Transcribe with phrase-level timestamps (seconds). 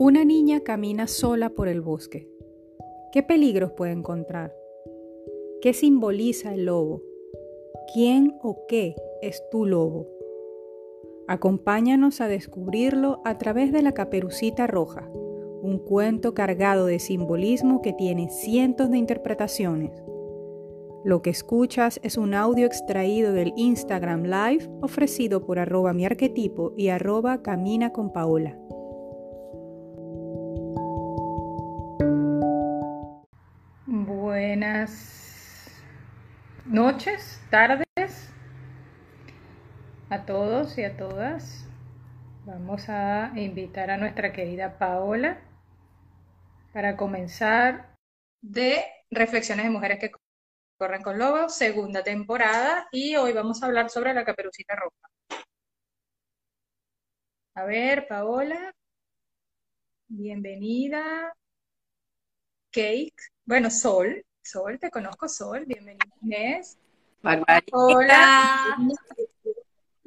[0.00, 2.28] Una niña camina sola por el bosque.
[3.10, 4.54] ¿Qué peligros puede encontrar?
[5.60, 7.02] ¿Qué simboliza el lobo?
[7.92, 10.06] ¿Quién o qué es tu lobo?
[11.26, 15.10] Acompáñanos a descubrirlo a través de la Caperucita Roja,
[15.62, 20.00] un cuento cargado de simbolismo que tiene cientos de interpretaciones.
[21.04, 26.72] Lo que escuchas es un audio extraído del Instagram Live ofrecido por arroba mi arquetipo
[26.76, 28.60] y arroba camina con Paola.
[36.78, 38.30] Noches, tardes
[40.10, 41.66] a todos y a todas.
[42.46, 45.40] Vamos a invitar a nuestra querida Paola
[46.72, 47.96] para comenzar
[48.40, 50.12] de Reflexiones de Mujeres que
[50.78, 55.08] Corren con Lobos, segunda temporada, y hoy vamos a hablar sobre la caperucita roja.
[57.56, 58.72] A ver, Paola,
[60.06, 61.34] bienvenida.
[62.70, 66.78] Cake, bueno, Sol, Sol, te conozco, Sol, bienvenida Inés.
[67.72, 68.76] Hola.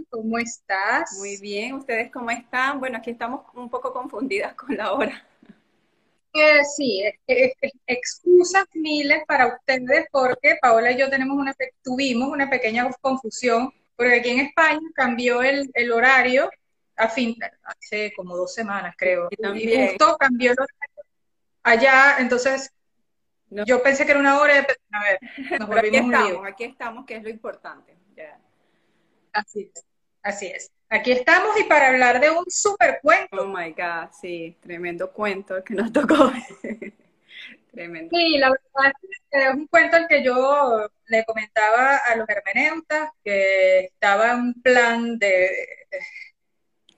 [0.10, 1.14] ¿Cómo estás?
[1.20, 2.80] Muy bien, ¿ustedes cómo están?
[2.80, 5.26] Bueno, aquí estamos un poco confundidas con la hora
[6.76, 7.04] sí,
[7.88, 11.54] excusas miles para ustedes porque Paola y yo tenemos una,
[11.84, 16.50] tuvimos una pequeña confusión porque aquí en España cambió el, horario
[16.96, 21.04] a fin, hace como dos semanas creo, y, justo cambió el horario
[21.64, 22.72] allá, entonces
[23.66, 25.20] yo pensé que era una hora, a ver,
[25.60, 27.98] nos volvimos aquí estamos, aquí estamos, que es lo importante.
[29.34, 29.86] Así es,
[30.24, 30.72] así es.
[30.90, 33.44] Aquí estamos y para hablar de un super cuento.
[33.44, 36.32] Oh my God, sí, tremendo cuento que nos tocó.
[37.72, 38.10] tremendo.
[38.14, 42.28] Sí, la verdad es que es un cuento al que yo le comentaba a los
[42.28, 45.50] hermeneutas que estaba en plan de.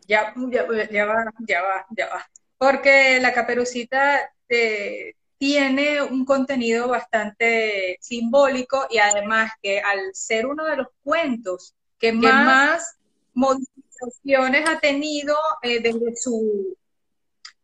[0.07, 0.63] Ya, ya,
[1.05, 2.27] va, ya va, ya va.
[2.57, 10.63] Porque la caperucita eh, tiene un contenido bastante simbólico y además que al ser uno
[10.63, 12.95] de los cuentos que, más
[13.33, 16.77] modificaciones ha tenido eh, desde su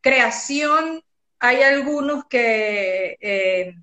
[0.01, 1.01] creación.
[1.39, 3.73] Hay algunos que eh,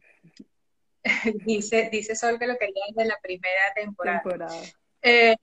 [1.47, 4.61] dice, dice Sol que lo quería desde la primera temporada.
[5.01, 5.37] Eh,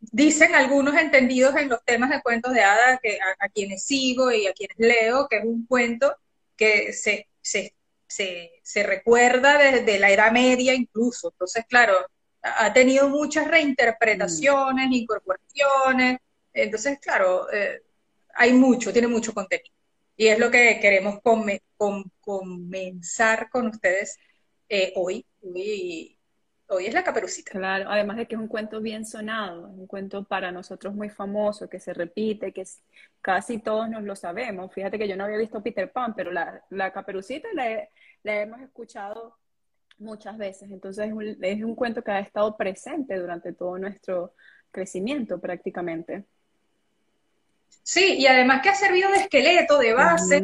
[0.00, 4.46] dicen algunos entendidos en los temas de cuentos de hadas que a, quienes sigo y
[4.46, 6.14] a quienes leo, que es un cuento
[6.56, 7.74] que se, se,
[8.08, 11.28] se recuerda desde la Edad Media incluso.
[11.30, 11.94] Entonces, claro,
[12.42, 16.18] ha tenido muchas reinterpretaciones, incorporaciones.
[16.52, 17.82] Entonces, claro, eh,
[18.34, 19.74] hay mucho, tiene mucho contenido.
[20.16, 21.20] Y es lo que queremos
[22.20, 24.16] comenzar con ustedes
[24.68, 25.26] eh, hoy.
[25.42, 26.15] hoy.
[26.68, 27.52] Hoy es la caperucita.
[27.52, 31.68] Claro, además de que es un cuento bien sonado, un cuento para nosotros muy famoso,
[31.68, 32.64] que se repite, que
[33.20, 34.72] casi todos nos lo sabemos.
[34.72, 37.88] Fíjate que yo no había visto Peter Pan, pero la, la caperucita la,
[38.24, 39.36] la hemos escuchado
[39.98, 40.70] muchas veces.
[40.70, 41.10] Entonces
[41.40, 44.34] es un, cuento que ha estado presente durante todo nuestro
[44.70, 46.24] crecimiento prácticamente.
[47.82, 50.40] Sí, y además que ha servido de esqueleto, de base,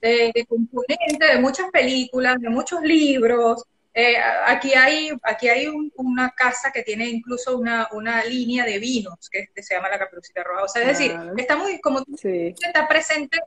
[0.00, 3.64] de, componente de muchas películas, de muchos libros.
[3.92, 7.88] Eh, aquí hay, aquí hay una casa que tiene incluso una,
[8.24, 10.64] línea de vinos que se llama la Caperucita Roja.
[10.64, 13.38] O sea, es decir, está muy, como está presente,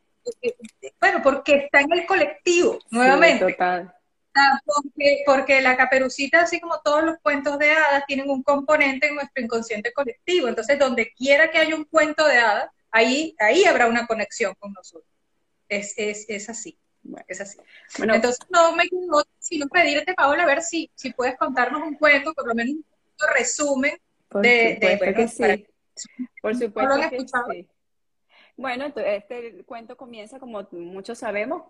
[0.41, 0.55] eh,
[0.99, 3.45] bueno, porque está en el colectivo, nuevamente.
[3.53, 3.93] total.
[5.25, 9.43] Porque, la caperucita, así como todos los cuentos de hadas, tienen un componente en nuestro
[9.43, 10.47] inconsciente colectivo.
[10.47, 14.73] Entonces, donde quiera que haya un cuento de hadas, ahí, ahí habrá una conexión con
[14.73, 15.07] nosotros.
[15.69, 16.79] Es, es, es así.
[17.27, 17.57] Es así.
[17.99, 22.33] Entonces, no me quedo sino pedirte, Paola, a ver si, si puedes contarnos un cuento,
[22.33, 22.85] por lo menos un
[23.35, 23.97] resumen
[24.41, 25.67] de, de que sí.
[26.41, 27.67] Por supuesto que sí.
[28.55, 31.63] Bueno, este cuento comienza, como muchos sabemos,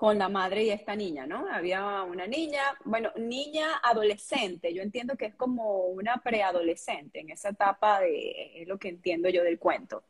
[0.00, 1.46] con la madre y esta niña, ¿no?
[1.52, 7.50] Había una niña, bueno, niña adolescente, yo entiendo que es como una preadolescente en esa
[7.50, 10.04] etapa de, es lo que entiendo yo del cuento.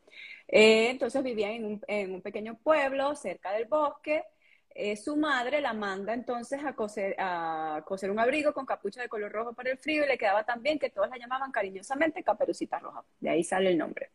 [0.47, 4.23] Eh, entonces vivía en un, pequeño pueblo cerca del bosque.
[4.73, 9.09] Eh, su madre la manda entonces a coser, a coser un abrigo con capucha de
[9.09, 12.23] color rojo para el frío y le quedaba tan bien que todos la llamaban cariñosamente
[12.23, 13.03] Caperucita Roja.
[13.19, 14.11] De ahí sale el nombre.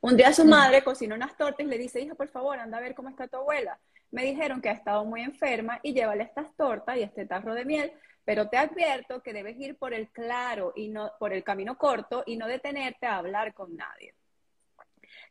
[0.00, 0.48] Un día su mm.
[0.48, 3.28] madre cocina unas tortas y le dice, hija, por favor, anda a ver cómo está
[3.28, 3.78] tu abuela
[4.10, 7.64] me dijeron que ha estado muy enferma y llévale estas tortas y este tarro de
[7.64, 7.92] miel,
[8.24, 12.22] pero te advierto que debes ir por el claro y no por el camino corto
[12.26, 14.14] y no detenerte a hablar con nadie.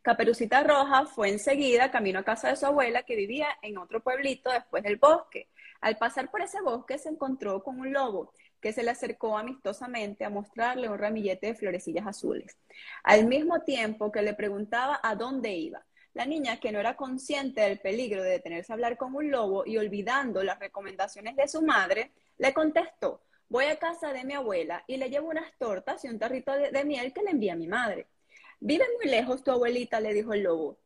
[0.02, 4.50] Caperucita Roja fue enseguida camino a casa de su abuela que vivía en otro pueblito
[4.50, 5.50] después del bosque.
[5.82, 10.26] Al pasar por ese bosque se encontró con un lobo que se le acercó amistosamente
[10.26, 12.58] a mostrarle un ramillete de florecillas azules,
[13.04, 15.86] al mismo tiempo que le preguntaba a dónde iba.
[16.14, 19.66] La niña, que no era consciente del peligro de detenerse a hablar con un lobo
[19.66, 24.84] y olvidando las recomendaciones de su madre, le contestó, voy a casa de mi abuela
[24.88, 28.08] y le llevo unas tortas y un tarrito de, miel que le envía mi madre.
[28.60, 30.00] ¿Vive muy lejos tu abuelita?
[30.00, 30.78] le dijo el lobo.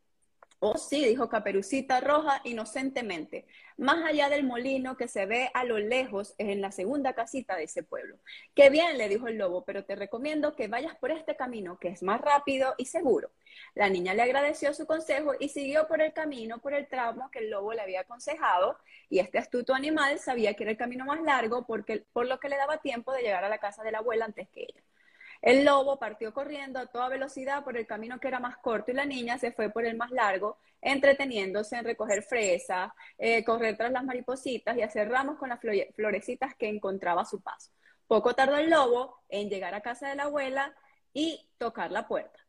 [0.59, 3.45] Oh, sí, dijo Caperucita Roja inocentemente.
[3.75, 7.57] Más allá del molino que se ve a lo lejos es en la segunda casita
[7.57, 8.17] de ese pueblo.
[8.55, 11.89] Qué bien, le dijo el lobo, pero te recomiendo que vayas por este camino, que
[11.89, 13.31] es más rápido y seguro.
[13.75, 17.39] La niña le agradeció su consejo y siguió por el camino, por el tramo que
[17.39, 18.77] el lobo le había aconsejado,
[19.09, 22.47] y este astuto animal sabía que era el camino más largo porque, por lo que
[22.47, 24.81] le daba tiempo de llegar a la casa de la abuela antes que ella.
[25.43, 28.93] El lobo partió corriendo a toda velocidad por el camino que era más corto y
[28.93, 33.91] la niña se fue por el más largo, entreteniéndose en recoger fresas, eh, correr tras
[33.91, 37.71] las maripositas y hacer ramos con las florecitas que encontraba a su paso.
[38.07, 40.73] Poco tardó el lobo en llegar a casa de la abuela
[41.13, 42.39] y tocar la puerta.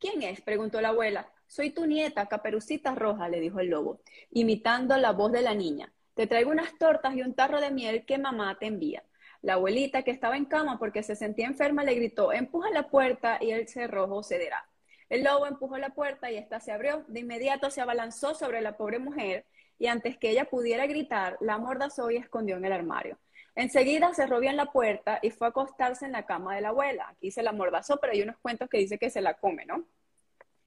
[0.00, 0.40] ¿Quién es?
[0.40, 1.30] preguntó la abuela.
[1.46, 4.00] Soy tu nieta, Caperucita Roja, le dijo el lobo,
[4.32, 5.92] imitando la voz de la niña.
[6.14, 9.04] Te traigo unas tortas y un tarro de miel que mamá te envía.
[9.42, 13.38] La abuelita, que estaba en cama porque se sentía enferma, le gritó, empuja la puerta
[13.40, 14.66] y el cerrojo cederá.
[15.08, 17.04] El lobo empujó la puerta y ésta se abrió.
[17.08, 19.44] De inmediato se abalanzó sobre la pobre mujer
[19.78, 23.18] y antes que ella pudiera gritar, la amordazó y escondió en el armario.
[23.54, 27.08] Enseguida cerró bien la puerta y fue a acostarse en la cama de la abuela.
[27.08, 29.84] Aquí se la amordazó, pero hay unos cuentos que dice que se la come, ¿no?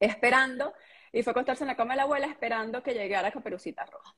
[0.00, 0.74] Esperando,
[1.12, 4.14] y fue a acostarse en la cama de la abuela esperando que llegara Caperucita Roja.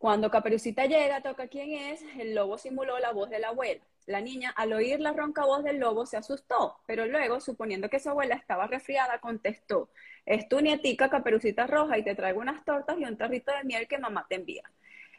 [0.00, 3.82] Cuando Caperucita llega, toca quién es, el lobo simuló la voz de la abuela.
[4.06, 8.00] La niña, al oír la ronca voz del lobo, se asustó, pero luego, suponiendo que
[8.00, 9.90] su abuela estaba resfriada, contestó,
[10.24, 13.86] es tu nietica Caperucita Roja y te traigo unas tortas y un tarrito de miel
[13.88, 14.62] que mamá te envía.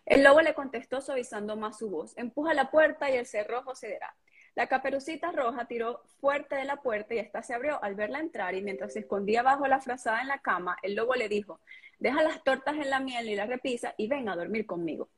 [0.03, 4.15] El lobo le contestó suavizando más su voz, empuja la puerta y el cerrojo cederá.
[4.53, 8.53] La caperucita roja tiró fuerte de la puerta y ésta se abrió al verla entrar
[8.53, 11.61] y mientras se escondía bajo la frazada en la cama, el lobo le dijo,
[11.99, 15.09] deja las tortas en la miel y la repisa y ven a dormir conmigo.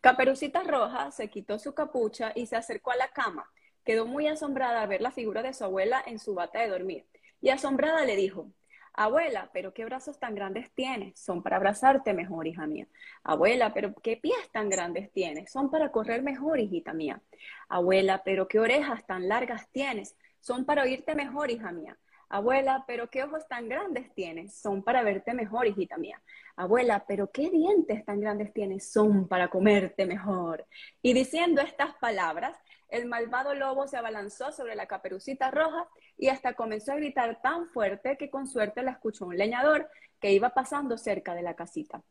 [0.00, 3.50] Caperucita Roja se quitó su capucha y se acercó a la cama.
[3.84, 7.06] Quedó muy asombrada al ver la figura de su abuela en su bata de dormir.
[7.40, 8.50] Y asombrada le dijo,
[8.98, 12.88] Abuela, pero qué brazos tan grandes tienes, son para abrazarte mejor, hija mía.
[13.22, 17.20] Abuela, pero qué pies tan grandes tienes, son para correr mejor, hijita mía.
[17.68, 21.98] Abuela, pero qué orejas tan largas tienes, son para oírte mejor, hija mía.
[22.30, 26.22] Abuela, pero qué ojos tan grandes tienes, son para verte mejor, hijita mía.
[26.56, 30.66] Abuela, pero qué dientes tan grandes tienes, son para comerte mejor.
[31.02, 32.56] Y diciendo estas palabras,
[32.88, 35.86] el malvado lobo se abalanzó sobre la caperucita roja
[36.18, 39.88] y hasta comenzó a gritar tan fuerte que con suerte la escuchó un leñador
[40.20, 42.02] que iba pasando cerca de la casita.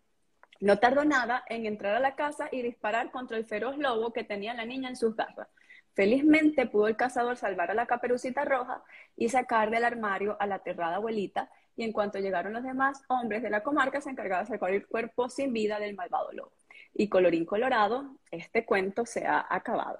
[0.59, 4.23] No tardó nada en entrar a la casa y disparar contra el feroz lobo que
[4.23, 5.47] tenía la niña en sus garras.
[5.93, 8.83] Felizmente pudo el cazador salvar a la caperucita roja
[9.15, 13.41] y sacar del armario a la aterrada abuelita, y en cuanto llegaron los demás hombres
[13.41, 16.53] de la comarca se encargaron de sacar el cuerpo sin vida del malvado lobo.
[16.93, 19.99] Y colorín colorado, este cuento se ha acabado.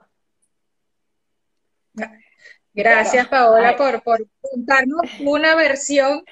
[2.76, 6.26] Gracias, Paola, por, por contarnos una versión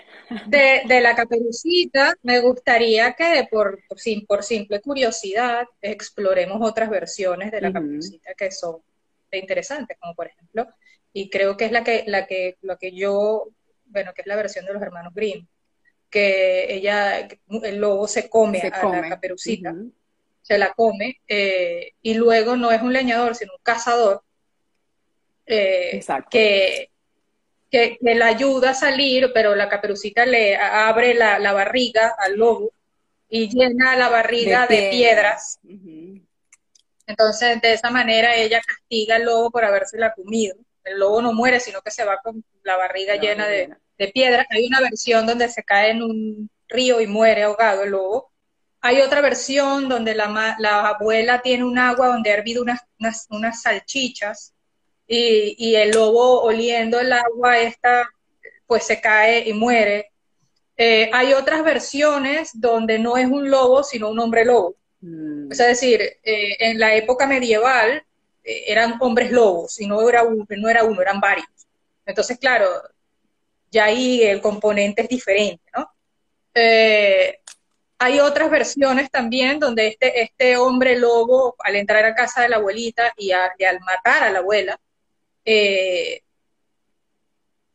[0.48, 2.16] de, la caperucita.
[2.22, 3.80] Me gustaría que, por,
[4.28, 8.82] por, simple curiosidad, exploremos otras versiones de la caperucita que son
[9.32, 10.68] interesantes, como por ejemplo,
[11.14, 13.48] y creo que es la que, la que, lo que yo,
[13.86, 15.48] bueno, que es la versión de los hermanos Grimm,
[16.10, 17.28] que ella,
[17.64, 19.74] el lobo se come a la caperucita,
[20.42, 24.24] se la come, eh, y luego no es un leñador, sino un cazador,
[25.46, 26.90] eh, que,
[27.70, 32.72] que, la ayuda a salir, pero la caperucita le abre la, barriga al lobo
[33.30, 35.60] y llena la barriga de, piedras.
[37.06, 40.56] Entonces, de esa manera ella castiga al lobo por haberse la comido.
[40.84, 44.46] El lobo no muere, sino que se va con la barriga llena de, de piedras.
[44.50, 48.32] Hay una versión donde se cae en un río y muere ahogado el lobo.
[48.82, 52.82] Hay otra versión donde la, la abuela tiene un agua donde ha hervido unas,
[53.30, 54.54] unas, salchichas
[55.08, 58.10] y, y, el lobo oliendo el agua esta,
[58.66, 60.12] pues se cae y muere.
[60.76, 64.76] Eh, hay otras versiones donde no es un lobo, sino un hombre lobo.
[65.02, 65.52] Mm.
[65.52, 68.04] Es decir, eh, en la época medieval
[68.44, 71.48] eh, eran hombres lobos y no era, uno, no era uno, eran varios.
[72.06, 72.68] Entonces, claro,
[73.72, 75.90] ya ahí el componente es diferente, ¿no?
[78.00, 82.58] Hay otras versiones también donde este, este hombre lobo, al entrar a casa de la
[82.58, 84.78] abuelita y, al matar a la abuela,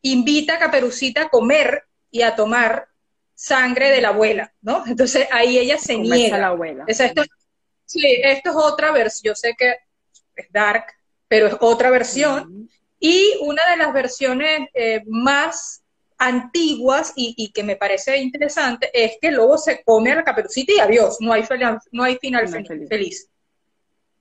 [0.03, 2.89] invita a Caperucita a comer y a tomar
[3.35, 4.85] sangre de la abuela, ¿no?
[4.87, 6.39] Entonces ahí ella se niega.
[6.39, 6.85] la abuela.
[6.87, 7.23] esto,
[7.85, 9.77] sí, esto es otra versión, yo sé que
[10.35, 10.87] es dark,
[11.29, 12.69] pero es otra versión.
[12.99, 15.85] Y una de las versiones eh, más
[16.19, 20.73] antiguas y, que me parece interesante es que el lobo se come a la caperucita
[20.73, 21.45] y adiós, no hay,
[21.93, 22.49] no hay final
[22.89, 23.29] feliz.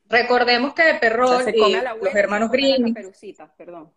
[0.10, 2.94] Recordemos que Perrol y los hermanos Grimm...
[3.58, 3.94] Perdón.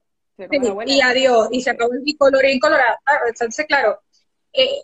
[0.87, 2.97] y adiós, y se acabó el colorín colorado.
[3.29, 4.01] Entonces, claro,
[4.53, 4.83] eh,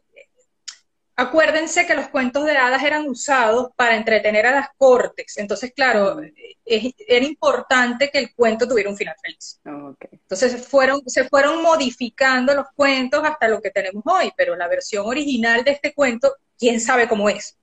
[1.18, 6.20] Acuérdense que los cuentos de hadas eran usados para entretener a las cortes, entonces, claro,
[6.66, 9.58] era importante que el cuento tuviera un final feliz.
[9.64, 15.06] Entonces fueron, se fueron modificando los cuentos hasta lo que tenemos hoy, pero la versión
[15.06, 17.56] original de este cuento, quién sabe cómo es.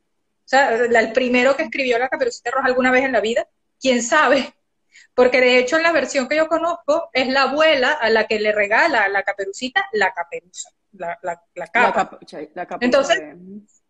[0.54, 3.48] Sea, el primero que escribió la Caperucita Roja alguna vez en la vida,
[3.80, 4.54] quién sabe.
[5.16, 8.40] Porque de hecho en la versión que yo conozco es la abuela a la que
[8.40, 11.18] le regala a la caperucita la caperuza la,
[11.56, 12.20] la, capa.
[12.80, 13.20] Entonces,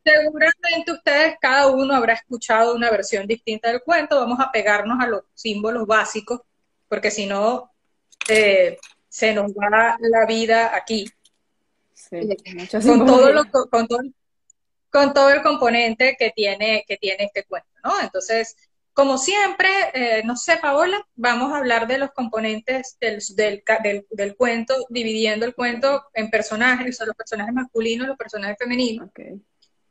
[0.06, 4.20] seguramente ustedes, cada uno habrá escuchado una versión distinta del cuento.
[4.20, 6.42] Vamos a pegarnos a los símbolos básicos,
[6.88, 7.72] porque si no,
[8.30, 8.78] eh,
[9.10, 11.06] se nos va la vida aquí.
[12.12, 12.38] Eh,
[12.86, 14.00] con, todo lo, con, todo,
[14.94, 18.00] con todo el componente que tiene, que tiene este cuento, ¿no?
[18.00, 18.56] Entonces,
[18.94, 23.64] como siempre, eh, no sé, Paola, vamos a hablar de los componentes del,
[24.12, 29.10] del, cuento, dividiendo el cuento en personajes, son los personajes masculinos y los personajes femeninos.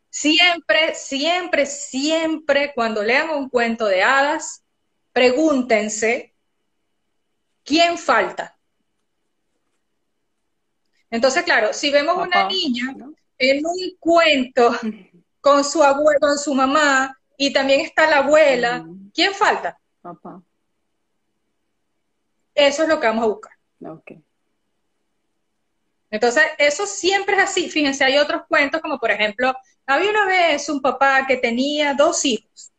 [0.08, 4.62] Siempre, siempre, siempre, cuando lean un cuento de hadas,
[5.12, 6.32] pregúntense,
[7.64, 8.56] ¿quién falta?
[11.10, 12.94] Entonces, claro, si vemos una niña
[13.50, 14.70] en un cuento
[15.40, 18.86] con su abuelo, con su mamá, y también está la abuela.
[19.12, 19.78] ¿Quién falta?
[20.00, 20.42] Papá.
[22.54, 23.52] Eso es lo que vamos a buscar.
[26.10, 27.68] Entonces, eso siempre es así.
[27.70, 29.52] Fíjense, hay otros cuentos como, por ejemplo,
[29.86, 32.70] había una vez un papá que tenía dos hijos.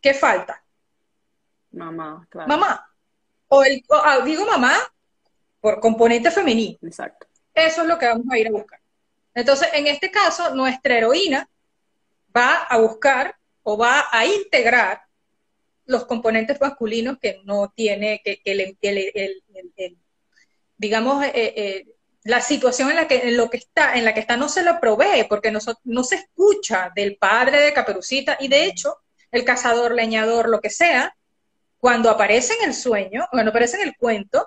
[0.00, 0.64] ¿Qué falta?
[1.70, 2.48] Mamá, claro.
[2.48, 2.86] Mamá.
[3.48, 4.74] O, el, ah, digo mamá
[5.60, 6.78] por componente femenino.
[6.82, 7.26] Exacto.
[7.54, 8.81] Eso es lo que vamos a ir a buscar.
[9.34, 11.48] Entonces, en este caso, nuestra heroína
[12.36, 15.02] va a buscar o va a integrar
[15.86, 18.76] los componentes masculinos que no tiene, que, el,
[20.76, 21.86] digamos, eh, eh,
[22.24, 24.62] la situación en la que en lo que está, en la que está no se
[24.62, 28.98] lo provee, porque no, no se escucha del padre de Caperucita, y de hecho,
[29.30, 31.16] el cazador, leñador, lo que sea,
[31.78, 34.46] cuando aparece en el sueño, cuando aparece en el cuento,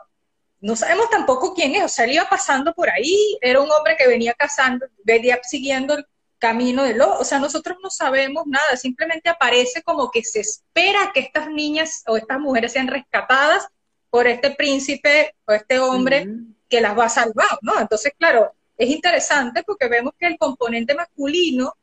[0.62, 3.96] no sabemos tampoco quién es, o sea, él iba pasando por ahí, era un hombre
[3.98, 5.98] que venía cazando, venía siguiendo
[6.38, 11.12] camino de lo, o sea, nosotros no sabemos nada, simplemente aparece como que se espera
[11.14, 13.68] que estas niñas o estas mujeres sean rescatadas
[14.10, 16.28] por este príncipe o este hombre
[16.70, 17.80] que las va a salvar, ¿no?
[17.80, 21.76] Entonces, claro, es interesante porque vemos que el componente masculino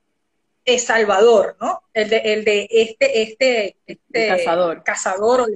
[0.64, 1.82] es salvador, ¿no?
[1.92, 4.82] El de, el de este, este, este cazador.
[4.82, 5.46] cazador o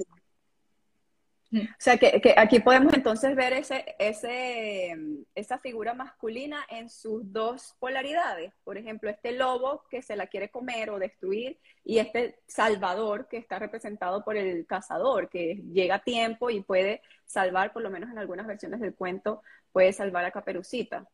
[1.53, 4.95] o sea, que, aquí podemos entonces ver ese, ese,
[5.33, 8.53] esa figura masculina en sus dos polaridades.
[8.65, 13.37] Por ejemplo, este lobo que se la quiere comer o destruir y este salvador que
[13.37, 18.09] está representado por el cazador, que llega a tiempo y puede salvar, por lo menos
[18.11, 21.07] en algunas versiones del cuento, puede salvar a Caperucita.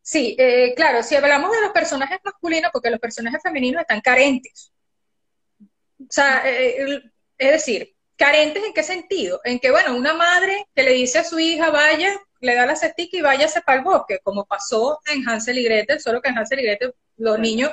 [0.00, 4.72] Sí, eh, claro, si hablamos de los personajes masculinos, porque los personajes femeninos están carentes.
[6.00, 7.02] O sea, eh,
[7.36, 9.40] es decir, ¿Carentes en qué sentido?
[9.44, 12.74] En que, bueno, una madre que le dice a su hija, vaya, le da la
[12.74, 16.36] cestica y váyase para el bosque, como pasó en Hansel y Gretel, solo que en
[16.36, 17.70] Hansel y Gretel los niños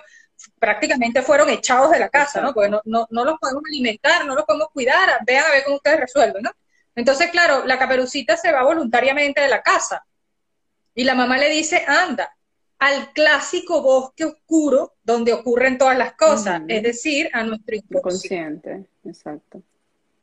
[0.59, 2.53] prácticamente fueron echados de la casa, ¿no?
[2.53, 5.99] Porque no, no, los podemos alimentar, no los podemos cuidar, vean a ver cómo ustedes
[6.01, 6.51] resuelven, ¿no?
[6.93, 10.05] Entonces, claro, la caperucita se va voluntariamente de la casa
[10.93, 12.37] y la mamá le dice, anda,
[12.77, 18.85] al clásico bosque oscuro donde ocurren todas las cosas, es decir, a nuestro inconsciente.
[19.03, 19.63] Exacto.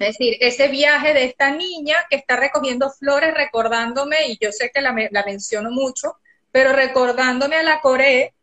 [0.03, 4.71] Es decir, ese viaje de esta niña que está recogiendo flores, recordándome, y yo sé
[4.75, 6.17] que la, menciono mucho,
[6.51, 8.35] pero recordándome a la Coré,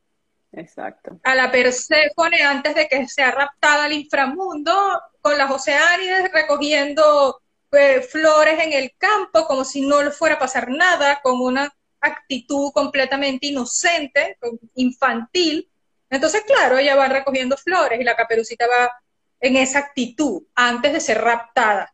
[0.54, 1.20] Exacto.
[1.22, 4.74] a la Perséfone antes de que sea raptada al inframundo,
[5.22, 10.40] con las Oceánides recogiendo pues, flores en el campo como si no le fuera a
[10.40, 14.38] pasar nada, con una actitud completamente inocente,
[14.76, 15.70] infantil.
[16.10, 18.92] Entonces, claro, ella va recogiendo flores y la caperucita va
[19.40, 21.94] en esa actitud antes de ser raptada.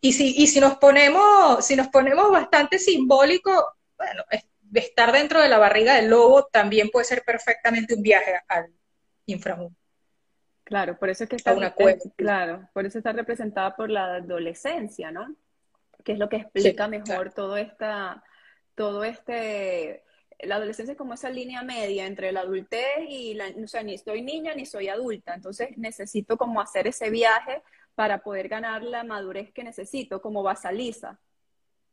[0.00, 3.50] Y si, y si nos ponemos, si nos ponemos bastante simbólico,
[3.96, 4.24] bueno,
[4.74, 8.72] estar dentro de la barriga del lobo también puede ser perfectamente un viaje al
[9.26, 9.76] inframundo.
[10.64, 11.74] Claro, por eso es que está una
[12.16, 15.34] claro, por eso está representada por la adolescencia, ¿no?
[16.04, 18.22] Que es lo que explica mejor todo esta,
[18.74, 20.04] todo este
[20.40, 23.98] la adolescencia es como esa línea media entre la adultez y la, o sea, ni
[23.98, 27.62] soy niña ni soy adulta, entonces necesito como hacer ese viaje
[27.94, 31.18] para poder ganar la madurez que necesito, como basaliza.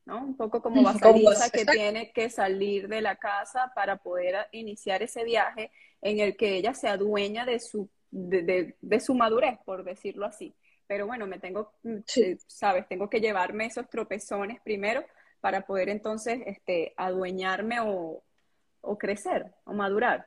[0.05, 0.23] ¿no?
[0.23, 5.23] Un poco como Basaliza que tiene que salir de la casa para poder iniciar ese
[5.23, 5.71] viaje
[6.01, 10.53] en el que ella se adueña de su, de, su madurez, por decirlo así.
[10.85, 15.03] Pero bueno, me tengo, eh, sabes, tengo que llevarme esos tropezones primero
[15.41, 18.21] para poder entonces este, adueñarme o,
[18.85, 20.25] o crecer o madurar.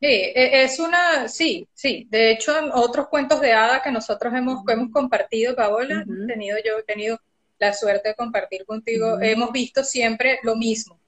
[0.00, 2.06] Sí, e, es una, sí, sí.
[2.10, 6.78] De hecho, en otros cuentos de hada que nosotros hemos, hemos compartido, Paola, tenido, yo
[6.78, 7.18] he tenido
[7.58, 11.00] la suerte de compartir contigo, hemos visto siempre lo mismo.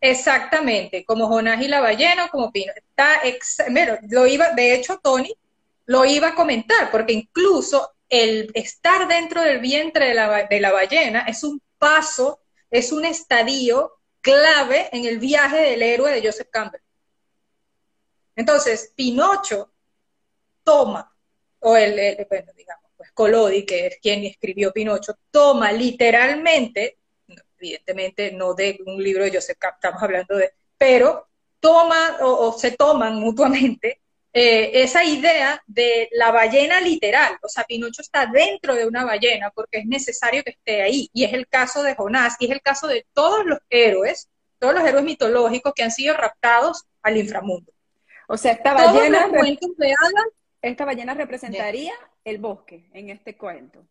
[0.00, 2.72] Exactamente, como Jonás y la ballena, como Pino.
[2.74, 3.20] Está
[4.08, 5.34] lo iba, de hecho, Tony
[5.86, 10.72] lo iba a comentar, porque incluso el estar dentro del vientre de la, de la
[10.72, 16.48] ballena es un paso, es un estadio clave en el viaje del héroe de Joseph
[16.50, 16.80] Campbell.
[18.36, 19.72] Entonces, Pinocho
[20.62, 21.12] toma,
[21.60, 26.98] o el, bueno, digamos, pues Colodi, que es quien escribió Pinocho, toma literalmente,
[27.58, 31.28] evidentemente no de un libro de Joseph Campbell, estamos hablando de, pero
[31.60, 38.02] toma o, se toman mutuamente eh, esa idea de la ballena literal, o sea, Pinocho
[38.02, 41.82] está dentro de una ballena porque es necesario que esté ahí, y es el caso
[41.82, 45.82] de Jonás, y es el caso de todos los héroes, todos los héroes mitológicos que
[45.82, 47.72] han sido raptados al inframundo.
[48.28, 49.30] O sea, esta ballena,
[50.60, 51.94] esta ballena representaría
[52.24, 53.84] el bosque en este cuento.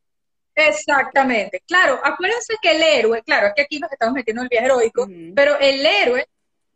[0.53, 4.49] Exactamente, claro, acuérdense que el héroe, claro, es que aquí nos estamos metiendo en el
[4.49, 6.27] viaje heroico, pero el héroe,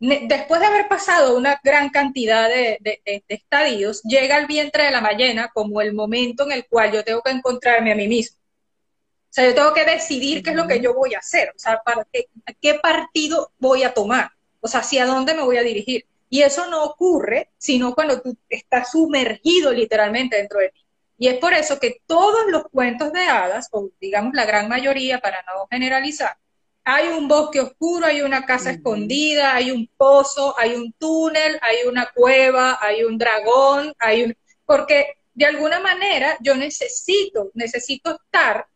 [0.02, 5.50] después de haber pasado una gran cantidad de, estadios, llega al vientre de la ballena
[5.54, 8.36] como el momento en el cual yo tengo que encontrarme a mí mismo.
[8.36, 11.58] O sea, yo tengo que decidir qué es lo que yo voy a hacer, o
[11.58, 12.26] sea, para qué,
[12.60, 14.30] qué partido voy a tomar,
[14.60, 16.04] o sea, hacia dónde me voy a dirigir.
[16.28, 20.84] Y eso no ocurre sino cuando tú estás sumergido literalmente dentro de ti.
[21.16, 25.20] Y es por eso que todos los cuentos de hadas, o digamos la gran mayoría
[25.20, 26.36] para no generalizar,
[26.84, 31.86] hay un bosque oscuro, hay una casa escondida, hay un pozo, hay un túnel, hay
[31.86, 34.36] una cueva, hay un dragón, hay un...
[34.64, 38.66] Porque de alguna manera yo necesito, necesito estar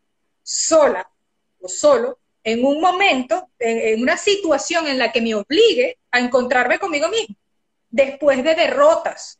[0.41, 1.09] sola
[1.59, 6.79] o solo en un momento, en una situación en la que me obligue a encontrarme
[6.79, 7.35] conmigo mismo.
[7.89, 9.39] Después de derrotas,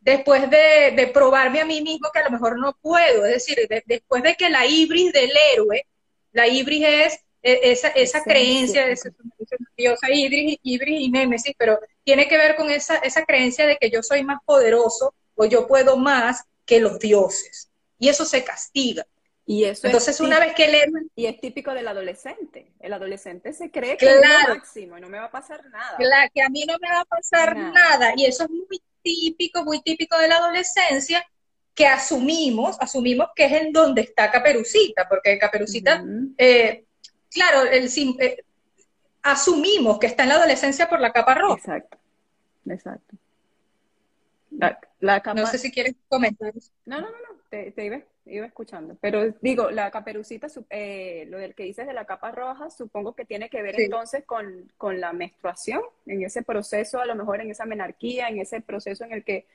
[0.00, 4.22] después de, probarme a mí mismo que a lo mejor no puedo, es decir, después
[4.22, 5.86] de que la ibris del héroe,
[6.32, 9.10] la ibris es e, esa, esa creencia de esa
[9.76, 14.02] diosa ibris y némesis, pero tiene que ver con esa, esa creencia de que yo
[14.02, 17.70] soy más poderoso o yo puedo más que los dioses.
[17.98, 19.06] Y eso se castiga.
[19.46, 21.10] Y eso Entonces, una vez que leen...
[21.16, 22.72] Y es típico del adolescente.
[22.78, 25.96] El adolescente se cree que es lo máximo y no me va a pasar nada.
[25.96, 28.12] Claro, que a mí no me va a pasar nada.
[28.16, 31.26] Y eso es muy típico, muy típico de la adolescencia,
[31.74, 36.04] que asumimos, asumimos que es en donde está Caperucita, porque Caperucita,
[36.36, 36.84] eh,
[37.30, 37.88] claro, el,
[38.20, 38.44] eh,
[39.22, 41.56] asumimos que está en la adolescencia por la capa roja.
[41.56, 41.98] Exacto,
[42.66, 43.16] exacto.
[45.34, 46.52] No sé si quieres comentar.
[46.84, 47.40] No, no, no, no.
[47.48, 48.96] Te, te, iba, iba, escuchando.
[49.00, 53.24] Pero digo, la caperucita, eh, lo del que dices de la capa roja, supongo que
[53.24, 57.50] tiene que ver entonces con, con, la menstruación, en ese proceso, a lo mejor en
[57.50, 59.46] esa menarquía, en ese proceso en el que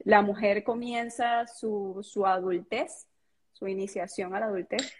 [0.00, 3.06] la mujer comienza su, su adultez,
[3.52, 4.92] su iniciación a la adultez.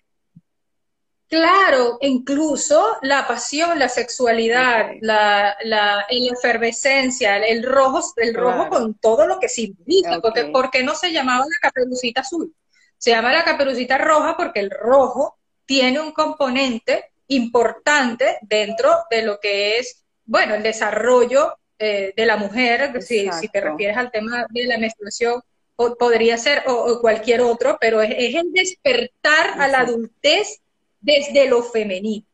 [1.29, 9.27] Claro, incluso la pasión, la sexualidad, la, la, efervescencia, el rojo, el rojo con todo
[9.27, 12.55] lo que simboliza, porque ¿por qué no se llamaba la caperucita azul?
[12.97, 15.37] Se llama la caperucita roja porque el rojo
[15.67, 22.39] tiene un componente importante dentro de lo que es, bueno, el desarrollo eh, de la
[22.39, 25.43] mujer, si, si, te refieres al tema de la menstruación,
[25.77, 30.61] podría ser o, cualquier otro, pero es, el despertar a la adultez
[31.01, 32.27] desde lo femenino,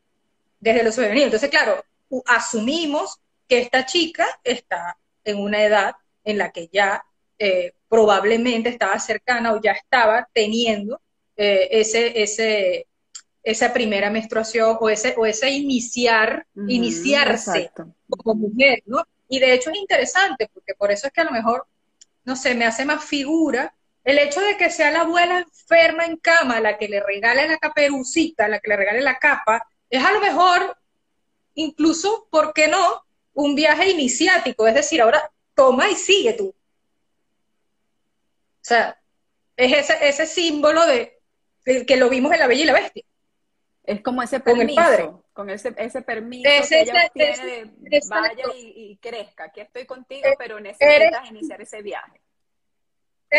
[0.60, 1.26] desde lo femenino.
[1.26, 1.84] Entonces, claro,
[2.26, 7.04] asumimos que esta chica está en una edad en la que ya
[7.38, 11.00] eh, probablemente estaba cercana o ya estaba teniendo
[11.36, 12.86] eh, ese, ese,
[13.42, 17.70] esa primera menstruación o ese, o ese iniciar, iniciarse
[18.08, 19.04] como mujer, ¿no?
[19.28, 21.66] Y de hecho es interesante, porque por eso es que a lo mejor,
[22.24, 26.18] no sé, me hace más figura el hecho de que sea la abuela enferma en
[26.18, 30.12] cama la que le regale la caperucita, la que le regale la capa, es a
[30.12, 30.76] lo mejor,
[31.54, 33.02] incluso, ¿por qué no?
[33.32, 36.48] Un viaje iniciático, es decir, ahora toma y sigue tú.
[36.48, 39.00] O sea,
[39.56, 41.18] es ese, ese símbolo de,
[41.86, 43.04] que lo vimos en La Bella y la Bestia.
[43.84, 49.44] Es como ese permiso, con, ese, ese permiso que ella tiene de vaya y, crezca.
[49.44, 52.23] Aquí estoy contigo, pero necesitas iniciar ese viaje.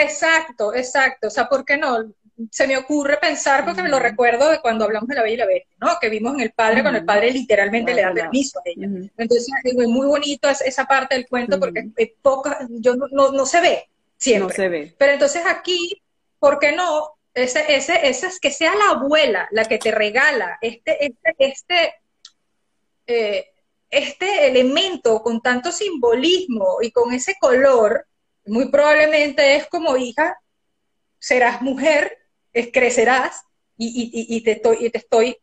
[0.01, 1.27] Exacto, exacto.
[1.27, 2.13] O sea, ¿por qué no?
[2.51, 5.37] Se me ocurre pensar, porque me lo recuerdo de cuando hablamos de la Bella y
[5.37, 5.97] la Bestia, ¿no?
[6.01, 8.87] Que vimos en el padre, cuando el padre literalmente le da permiso a ella.
[9.17, 13.61] Entonces, es muy bonito esa parte del cuento, porque es poca, yo no, no, se
[13.61, 14.49] ve siempre.
[14.49, 14.95] No se ve.
[14.97, 16.01] Pero entonces aquí,
[16.39, 17.13] ¿por qué no?
[17.33, 21.93] Ese, ese, ese es que sea la abuela la que te regala este, este, este,
[23.07, 23.45] eh,
[23.89, 28.05] este elemento con tanto simbolismo y con ese color,
[28.45, 30.39] muy probablemente es como hija,
[31.19, 32.17] serás mujer,
[32.71, 33.43] crecerás
[33.77, 35.37] y, te estoy, te estoy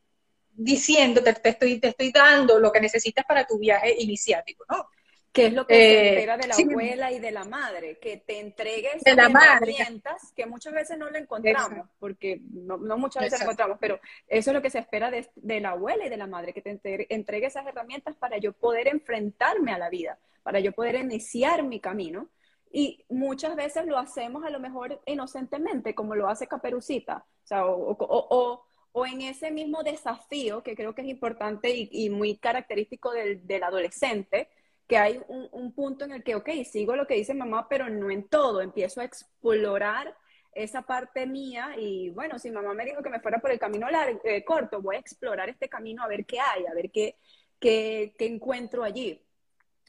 [0.52, 4.86] diciendo, te, estoy, te estoy dando lo que necesitas para tu viaje iniciático, ¿no?
[5.32, 7.98] ¿Qué es lo que se eh, espera de la abuela y de la madre?
[7.98, 13.40] Que te entregues de herramientas que muchas veces no le encontramos, porque no, muchas veces
[13.40, 16.26] encontramos, pero eso es lo que se espera de, de, la abuela y de la
[16.26, 20.72] madre, que te entregue esas herramientas para yo poder enfrentarme a la vida, para yo
[20.72, 22.28] poder iniciar mi camino.
[22.72, 29.06] Y muchas veces lo hacemos a lo mejor inocentemente, como lo hace Caperucita, o, o,
[29.06, 33.62] en ese mismo desafío que creo que es importante y, y muy característico del, del
[33.62, 34.48] adolescente,
[34.92, 38.10] que hay un, punto en el que, ok, sigo lo que dice mamá, pero no
[38.10, 40.14] en todo, empiezo a explorar
[40.54, 43.88] esa parte mía y bueno, si mamá me dijo que me fuera por el camino
[43.88, 47.16] largo, eh, corto, voy a explorar este camino a ver qué hay, a ver qué,
[47.58, 49.18] qué, qué encuentro allí.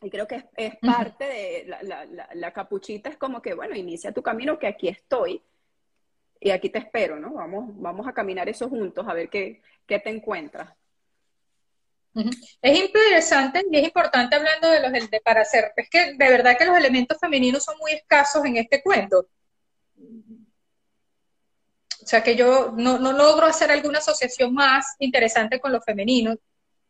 [0.03, 4.11] Y creo que es, parte de la, la, la, capuchita, es como que, bueno, inicia
[4.11, 5.41] tu camino, que aquí estoy
[6.41, 7.33] y aquí te espero, ¿no?
[7.33, 10.69] Vamos, vamos a caminar eso juntos, a ver qué, qué te encuentras.
[12.61, 16.57] Es interesante y es importante hablando de los de para hacer, es que de verdad
[16.57, 19.27] que los elementos femeninos son muy escasos en este cuento.
[22.03, 26.37] O sea que yo no, logro hacer alguna asociación más interesante con los femeninos.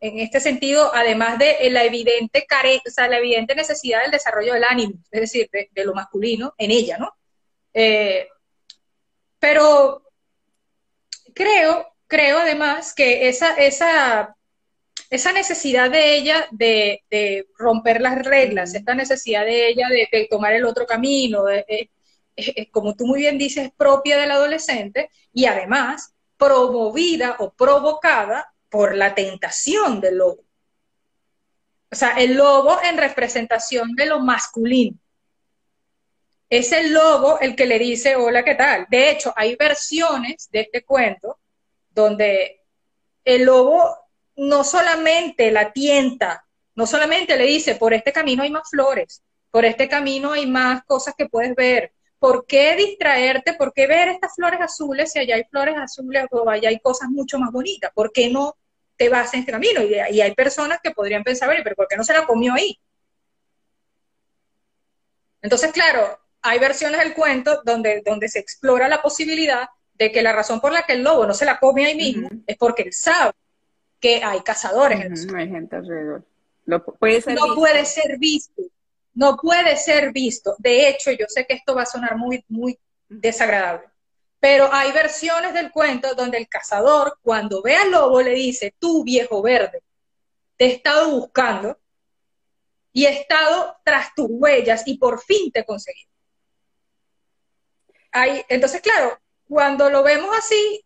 [0.04, 4.54] En este sentido, además de la evidente care, o sea, la evidente necesidad del desarrollo
[4.54, 7.13] del ánimo, es decir, de, lo masculino en ella, ¿no?
[7.74, 8.28] Eh,
[9.39, 10.04] pero
[11.34, 14.36] creo, creo además que esa, esa
[15.10, 20.66] esa necesidad de ella de, romper las reglas, esta necesidad de ella de, tomar el
[20.66, 21.46] otro camino,
[22.72, 28.95] como tú muy bien dices, es propia del adolescente y además promovida o provocada por
[28.95, 30.43] la tentación del lobo.
[31.91, 34.97] O sea, el lobo en representación de lo masculino.
[36.49, 38.88] Es el lobo el que le dice, hola, ¿qué tal?
[38.89, 41.38] De hecho, hay versiones de este cuento
[41.91, 42.62] donde
[43.23, 43.95] el lobo
[44.38, 49.65] no solamente la tienta, no solamente le dice, por este camino hay más flores, por
[49.65, 51.93] este camino hay más cosas que puedes ver.
[52.17, 53.53] ¿Por qué distraerte?
[53.53, 57.09] ¿Por qué ver estas flores azules si allá hay flores azules o allá hay cosas
[57.09, 57.91] mucho más bonitas?
[57.93, 58.55] ¿Por qué no
[58.95, 59.82] te vas en este camino?
[59.84, 62.79] Y, hay personas que podrían pensar, pero ¿por qué no se la comió ahí?
[65.41, 70.34] Entonces, claro, hay versiones del cuento donde, donde se explora la posibilidad de que la
[70.34, 72.93] razón por la que el lobo no se la come ahí mismo es porque él
[72.93, 73.34] sabe
[73.99, 76.25] que hay cazadores en hay gente alrededor.
[76.99, 78.63] puede ser no puede ser visto.
[79.13, 80.56] No puede ser visto.
[80.58, 83.88] De hecho, yo sé que esto va a sonar muy, muy desagradable.
[84.43, 89.01] Pero hay versiones del cuento donde el cazador, cuando ve al lobo, le dice, tú
[89.06, 89.82] viejo verde,
[90.58, 91.79] te he estado buscando
[92.91, 96.06] y he estado tras tus huellas y por fin te conseguí.
[98.12, 100.86] Hay, entonces, claro, cuando lo vemos así,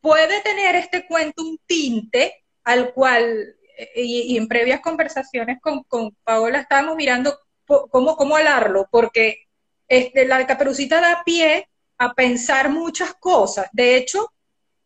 [0.00, 6.16] puede tener este cuento un tinte al cual, eh, y, en previas conversaciones con, con,
[6.24, 9.48] Paola estábamos mirando cómo, cómo alarlo, porque
[9.86, 13.68] este, la caperucita da pie a pensar muchas cosas.
[13.72, 14.32] De hecho,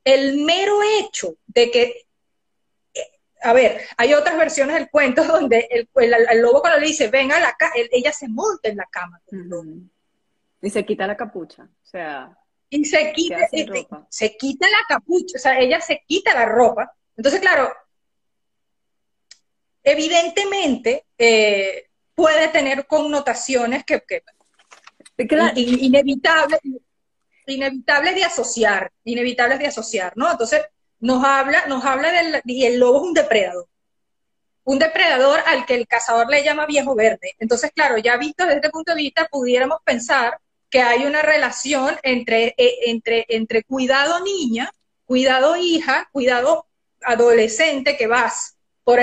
[0.04, 2.06] el mero hecho de que,
[2.94, 3.10] eh,
[3.42, 7.38] a ver, hay otras versiones del cuento donde el, el, lobo cuando le dice, venga,
[7.38, 7.56] la
[7.90, 9.20] ella se monta en la cama.
[10.60, 12.36] Y se quita la capucha, o sea
[12.72, 13.36] y se quita,
[14.08, 16.90] se quita la capucha, o sea, ella se quita la ropa.
[17.14, 17.70] Entonces, claro,
[19.82, 24.02] evidentemente eh, puede tener connotaciones que,
[25.54, 26.60] inevitables,
[27.46, 30.30] inevitables de asociar, inevitables de asociar, ¿no?
[30.30, 30.62] Entonces,
[31.00, 33.68] nos habla, nos habla del, y el lobo es un depredador.
[34.64, 37.34] Un depredador al que el cazador le llama viejo verde.
[37.38, 40.38] Entonces, claro, ya visto desde este punto de vista, pudiéramos pensar
[40.70, 44.72] que hay una relación entre, eh, entre, entre cuidado niña,
[45.04, 46.66] cuidado hija, cuidado
[47.02, 49.00] adolescente que vas por,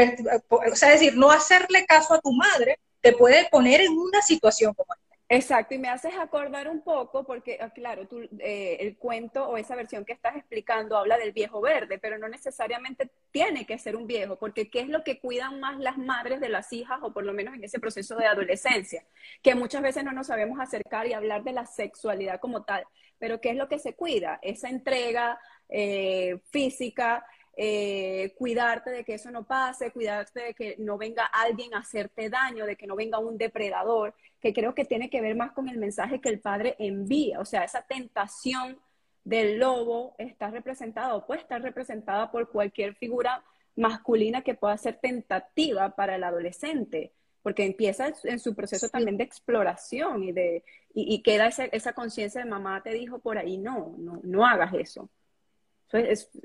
[0.50, 4.74] o sea, decir, no hacerle caso a tu madre te puede poner en una situación
[4.74, 5.09] como esta.
[5.32, 9.58] Exacto, y me haces acordar un poco, porque ah, claro, tú, eh, el cuento o
[9.58, 13.96] esa versión que estás explicando habla del viejo verde, pero no necesariamente tiene que ser
[13.96, 17.14] un viejo, porque ¿qué es lo que cuidan más las madres de las hijas, o
[17.14, 19.06] por lo menos en ese proceso de adolescencia?
[19.44, 22.86] Que muchas veces no nos sabemos acercar y hablar de la sexualidad como tal,
[23.20, 24.40] pero ¿qué es lo que se cuida?
[24.42, 25.40] Esa entrega
[25.70, 27.24] eh, física,
[27.56, 32.30] eh, cuidarte de que eso no pase, cuidarte de que no venga alguien a hacerte
[32.30, 35.70] daño, de que no venga un depredador, que creo que tiene que ver más con
[35.70, 38.80] el mensaje que el padre envía, o sea, esa tentación
[39.24, 43.44] del lobo está representada o puede estar representada por cualquier figura
[43.76, 49.24] masculina que pueda ser tentativa para el adolescente, porque empieza en su proceso también de
[49.24, 53.96] exploración y, de, y, queda esa, esa conciencia de mamá te dijo por ahí, no,
[53.98, 55.10] no, no hagas eso.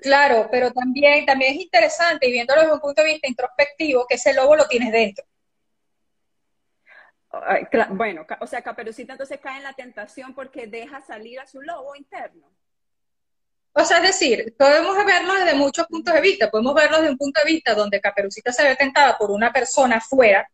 [0.00, 4.14] Claro, pero también, también es interesante, y viéndolo desde un punto de vista introspectivo, que
[4.14, 5.24] ese lobo lo tienes dentro.
[7.90, 11.94] Bueno, o sea, Caperucita entonces cae en la tentación porque deja salir a su lobo
[11.96, 12.50] interno.
[13.72, 16.50] O sea, es decir, podemos verlo desde muchos puntos de vista.
[16.50, 19.96] Podemos verlo desde un punto de vista donde Caperucita se ve tentada por una persona
[19.96, 20.48] afuera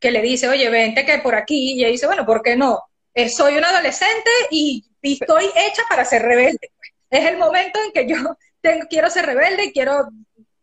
[0.00, 2.82] que le dice, oye, vente que por aquí, y ella dice, bueno, ¿por qué no?
[3.14, 6.72] Eh, soy un adolescente y, estoy hecha para ser rebelde.
[7.08, 8.16] Es el momento en que yo
[8.90, 10.08] quiero ser rebelde y quiero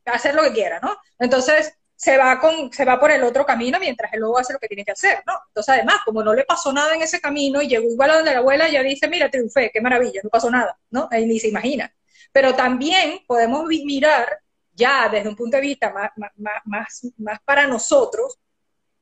[0.05, 0.97] hacer lo que quiera, ¿no?
[1.17, 4.59] Entonces, se va, con, se va por el otro camino mientras el lobo hace lo
[4.59, 5.35] que tiene que hacer, ¿no?
[5.47, 8.33] Entonces, además, como no le pasó nada en ese camino y llegó igual a donde
[8.33, 11.07] la abuela, ya dice, mira, triunfé, qué maravilla, no pasó nada, ¿no?
[11.11, 11.95] Él ni se imagina.
[12.33, 14.37] Pero también podemos mirar
[14.73, 16.11] ya desde un punto de vista más,
[16.65, 18.37] más, más, para nosotros,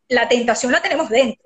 [0.08, 1.44] la tentación la tenemos dentro.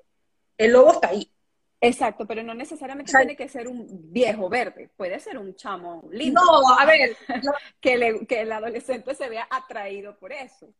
[0.57, 1.31] El lobo está ahí.
[1.79, 6.41] Exacto, pero no necesariamente tiene que ser un viejo verde, puede ser un chamo lindo.
[6.41, 7.15] No, a ver.
[7.79, 10.73] que, que el adolescente se vea atraído por eso.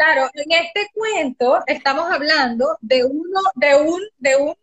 [0.00, 4.56] Claro, en este cuento estamos hablando de uno, de un, de un,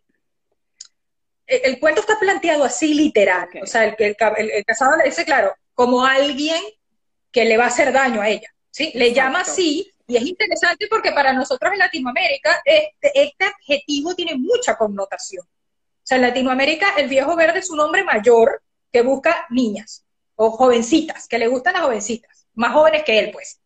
[1.46, 4.16] el, cuento está planteado así literal, o sea, el, el,
[4.50, 6.60] el, casado le dice, claro, como alguien
[7.30, 8.90] que le va a hacer daño a ella, ¿sí?
[8.96, 14.34] Le llama así, y es interesante porque para nosotros en Latinoamérica este, este adjetivo tiene
[14.34, 15.46] mucha connotación.
[15.46, 18.60] O sea, en Latinoamérica el viejo verde es un hombre mayor
[18.92, 23.60] que busca niñas o jovencitas, que le gustan las jovencitas, más jóvenes que él, pues.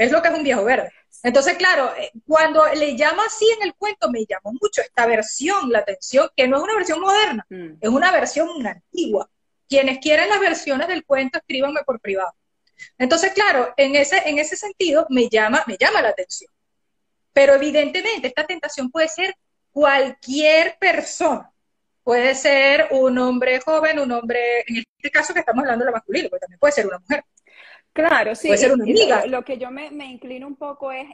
[0.00, 0.90] Es lo que es un viejo verde.
[1.22, 5.70] Entonces, claro, eh, cuando le llama así en el cuento, me llamó mucho esta versión,
[5.70, 7.72] la atención, que no es una versión moderna, mm.
[7.78, 9.28] es una versión antigua.
[9.68, 12.32] Quienes quieran las versiones del cuento, escríbanme por privado.
[12.96, 16.50] Entonces, claro, en ese, en ese sentido me llama, me llama la atención.
[17.34, 19.36] Pero evidentemente esta tentación puede ser
[19.70, 21.52] cualquier persona.
[22.02, 25.94] Puede ser un hombre joven, un hombre, en este caso que estamos hablando de lo
[25.94, 27.22] masculino, pero también puede ser una mujer.
[27.92, 28.48] Claro, sí.
[28.48, 29.26] Puede ser una amiga.
[29.26, 31.08] Lo, que yo me, inclino un poco es,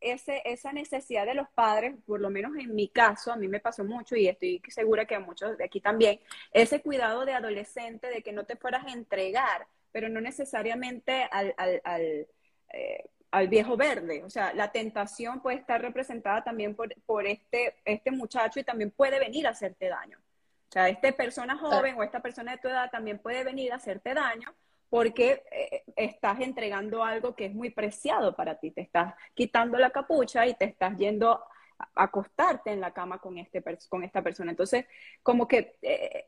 [0.00, 3.60] ese, esa necesidad de los padres, por lo menos en mi caso, a mí me
[3.60, 6.18] pasó mucho y estoy segura que a muchos de aquí también,
[6.52, 11.54] ese cuidado de adolescente de que no te fueras a entregar, pero no necesariamente al,
[11.56, 12.26] al, al,
[12.72, 14.24] eh, al viejo verde.
[14.24, 18.90] O sea, la tentación puede estar representada también por, por este, este muchacho y también
[18.90, 20.18] puede venir a hacerte daño.
[20.18, 23.76] O sea, esta persona joven o esta persona de tu edad también puede venir a
[23.76, 24.54] hacerte daño
[24.90, 29.90] porque eh, estás entregando algo que es muy preciado para ti, te estás quitando la
[29.90, 31.46] capucha y te estás yendo a
[31.94, 34.50] acostarte en la cama con, este, con esta persona.
[34.50, 34.84] Entonces,
[35.22, 36.26] como que eh,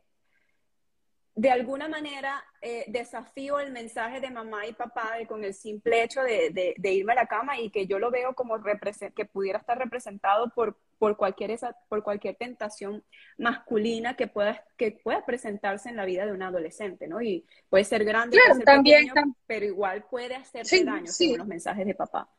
[1.35, 6.23] de alguna manera eh, desafío el mensaje de mamá y papá con el simple hecho
[6.23, 10.51] de, irme a la cama y que yo lo veo como que pudiera estar representado
[10.51, 13.03] por, por, cualquier, esa, por cualquier tentación
[13.37, 17.21] masculina que pueda, que pueda presentarse en la vida de un adolescente, ¿no?
[17.21, 21.49] Y puede ser grande, puede ser también, pequeño, pero igual puede hacerte daño según los
[21.49, 22.31] mensajes de papá.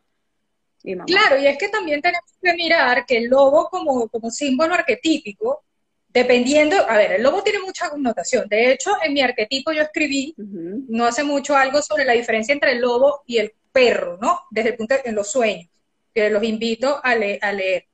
[0.82, 1.08] Y mamá.
[1.08, 5.66] Claro, y es que también tenemos que mirar que el lobo como, como símbolo arquetípico
[6.08, 8.48] dependiendo, a ver, el lobo tiene mucha connotación.
[8.48, 12.72] De hecho, en mi arquetipo yo escribí no hace mucho algo sobre la diferencia entre
[12.72, 14.40] el lobo y el perro, ¿no?
[14.52, 15.70] Desde el punto de en los sueños,
[16.14, 17.88] que los invito a, leer.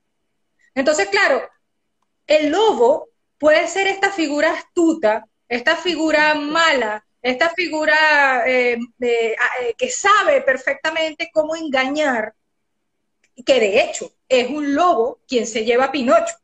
[0.80, 1.42] Entonces, claro,
[2.26, 9.36] el lobo puede ser esta figura astuta, esta figura mala, esta figura eh, eh,
[9.78, 12.34] que sabe perfectamente cómo engañar,
[13.46, 16.36] que de hecho es un lobo quien se lleva a Pinocho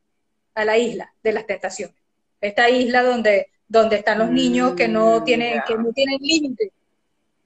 [0.54, 1.95] a la isla de las tentaciones.
[2.41, 6.74] Esta isla donde, donde están los niños que no mm, tienen, que no tienen límite.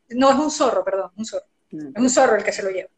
[0.10, 1.46] No es un zorro, perdón, un zorro.
[1.70, 1.92] Mm.
[1.96, 2.90] Es un zorro el que se lo lleva.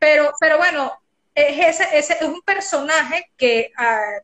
[0.00, 0.92] Pero, pero bueno,
[1.38, 4.20] es, ese, ese es un personaje que ah,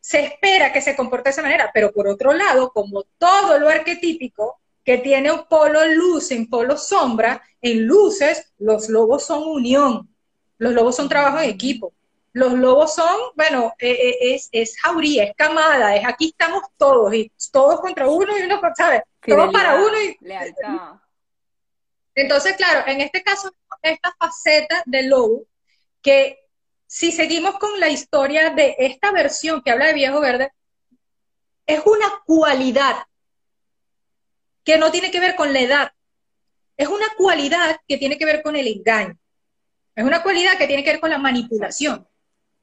[0.00, 3.68] se espera que se comporte de esa manera, pero por otro lado, como todo lo
[3.68, 10.08] arquetípico, que tiene un polo luz en polo sombra, en luces los lobos son unión,
[10.56, 11.92] los lobos son trabajo en equipo,
[12.32, 17.12] los lobos son, bueno, eh, eh, es, es jauría, es camada, es aquí estamos todos,
[17.12, 19.02] y todos contra uno y uno, ¿sabes?
[19.20, 20.16] Todos para uno y...
[20.20, 20.94] Lealtad.
[22.14, 23.50] Entonces, claro, en este caso,
[23.82, 25.42] esta faceta del lobo,
[26.08, 26.38] que
[26.86, 30.50] si seguimos con la historia de esta versión que habla de viejo verde,
[31.66, 32.96] es una cualidad
[34.64, 35.92] que no tiene que ver con la edad,
[36.78, 39.18] es una cualidad que tiene que ver con el engaño,
[39.94, 42.08] es una cualidad que tiene que ver con la manipulación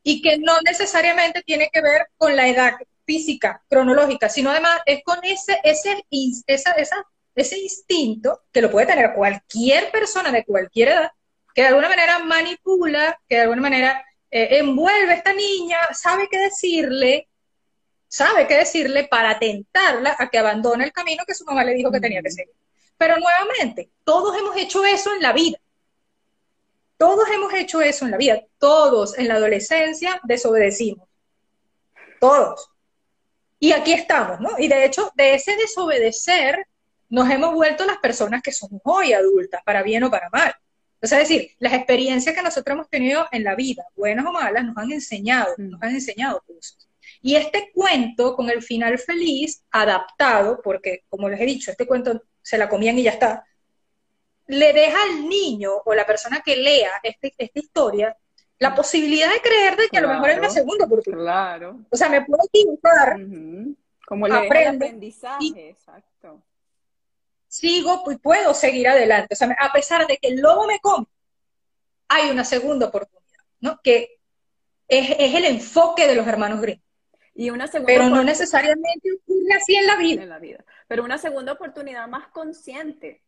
[0.01, 2.73] y que no necesariamente tiene que ver con la edad
[3.05, 6.03] física, cronológica, sino además es con ese, ese,
[6.47, 7.05] esa, esa
[7.35, 11.11] ese instinto que lo puede tener cualquier persona de cualquier edad,
[11.55, 16.27] que de alguna manera manipula, que de alguna manera eh, envuelve a esta niña, sabe
[16.29, 17.29] qué decirle,
[18.09, 21.89] sabe qué decirle para tentarla a que abandone el camino que su mamá le dijo
[21.91, 22.53] que tenía que seguir.
[22.97, 25.57] Pero nuevamente, todos hemos hecho eso en la vida.
[26.97, 28.41] Todos hemos hecho eso en la vida.
[28.57, 31.07] Todos en la adolescencia desobedecimos.
[32.19, 32.69] Todos.
[33.59, 34.59] Y aquí estamos, ¿no?
[34.59, 36.67] Y de hecho, de ese desobedecer
[37.09, 40.53] nos hemos vuelto las personas que somos hoy adultas, para bien o para mal.
[41.13, 44.77] Es decir, las experiencias que nosotros hemos tenido en la vida, buenas o malas, nos
[44.77, 45.69] han enseñado, mm.
[45.69, 46.87] nos han enseñado cosas.
[47.21, 52.23] Y este cuento con el final feliz, adaptado, porque como les he dicho, este cuento
[52.41, 53.45] se la comían y ya está,
[54.47, 58.15] le deja al niño o la persona que lea este, esta historia
[58.59, 61.23] la posibilidad de creer de que a lo mejor es una segunda oportunidad.
[61.23, 61.79] Claro.
[61.89, 63.19] O sea, me puedo equivocar.
[64.07, 66.09] Como le deja el aprendizaje, exacto
[67.47, 69.33] sigo y puedo seguir adelante.
[69.33, 71.07] O sea, a pesar de que el lobo me come,
[72.07, 73.79] hay una segunda oportunidad, ¿no?
[73.81, 74.19] Que
[74.87, 76.81] es, el enfoque de los hermanos Grimm.
[77.33, 80.23] Y una segunda Pero no necesariamente ocurre así en la vida.
[80.23, 80.63] En la vida.
[80.87, 83.23] Pero una segunda oportunidad más consciente,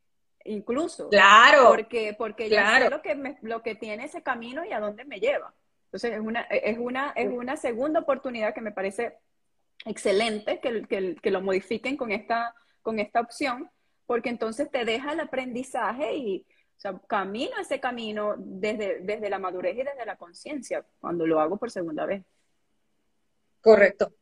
[0.45, 1.09] incluso.
[1.09, 1.69] Claro.
[1.69, 5.19] Porque, porque ya sé lo que, lo que tiene ese camino y a dónde me
[5.19, 5.53] lleva.
[5.85, 9.17] Entonces es una, es una, es una segunda oportunidad que me parece
[9.85, 13.69] excelente que, que, que lo modifiquen con esta, con esta opción
[14.07, 16.45] porque entonces te deja el aprendizaje y
[16.77, 21.39] o sea, camino ese camino desde, desde la madurez y desde la conciencia, cuando lo
[21.39, 22.23] hago por segunda vez.
[23.61, 24.13] Correcto.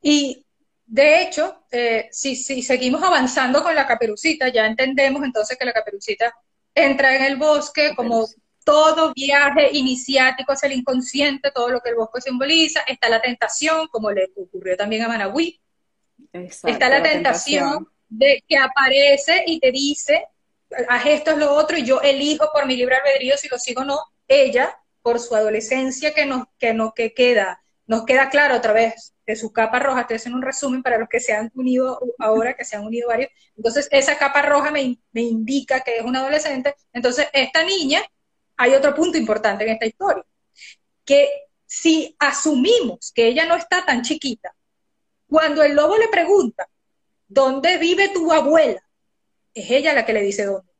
[0.00, 0.46] Y
[0.86, 5.72] de hecho, eh, si, si, seguimos avanzando con la caperucita, ya entendemos entonces que la
[5.72, 6.32] caperucita
[6.72, 8.26] entra en el bosque como
[8.64, 12.80] todo viaje iniciático hacia el inconsciente, todo lo que el bosque simboliza.
[12.80, 15.60] Está la tentación, como le ocurrió también a Managüí.
[16.32, 20.26] está la, tentación de que aparece y te dice,
[20.88, 23.82] haz esto, es lo otro, y yo elijo por mi libre albedrío si lo sigo
[23.82, 23.98] o no.
[24.28, 29.14] Ella, por su adolescencia que nos, que no, que queda, nos queda claro otra vez
[29.26, 32.54] de su capa roja, estoy haciendo un resumen para los que se han unido ahora,
[32.54, 33.30] que se han unido varios.
[33.56, 36.74] Entonces, esa capa roja me, me indica que es una adolescente.
[36.92, 38.02] Entonces, esta niña,
[38.56, 40.24] hay otro punto importante en esta historia,
[41.04, 41.28] que
[41.66, 44.54] si asumimos que ella no está tan chiquita,
[45.28, 46.68] cuando el lobo le pregunta,
[47.28, 48.82] ¿dónde vive tu abuela?
[49.54, 50.70] Es ella la que le dice dónde.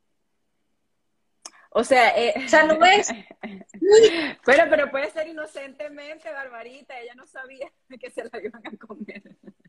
[1.71, 3.07] O sea, eh, o sea, no es.
[4.45, 9.21] pero, pero puede ser inocentemente, Barbarita, ella no sabía que se la iban a comer.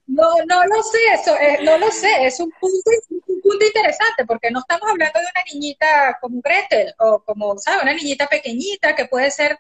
[0.07, 4.25] No, no lo sé, eso, eh, no lo sé, es un punto, un punto interesante,
[4.27, 7.83] porque no estamos hablando de una niñita como Gretel, o como, ¿sabes?
[7.83, 9.59] Una niñita pequeñita que puede ser,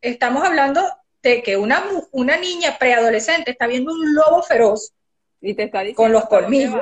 [0.00, 0.82] estamos hablando
[1.22, 4.94] de que una, una niña preadolescente está viendo un lobo feroz
[5.40, 6.80] y te está diciendo con los colmillos.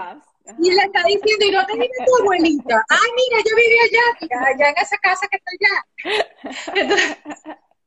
[0.59, 2.85] Y le está diciendo, ¿y dónde vive tu abuelita?
[2.89, 7.17] Ay, mira, yo vivía allá, allá en esa casa que está allá.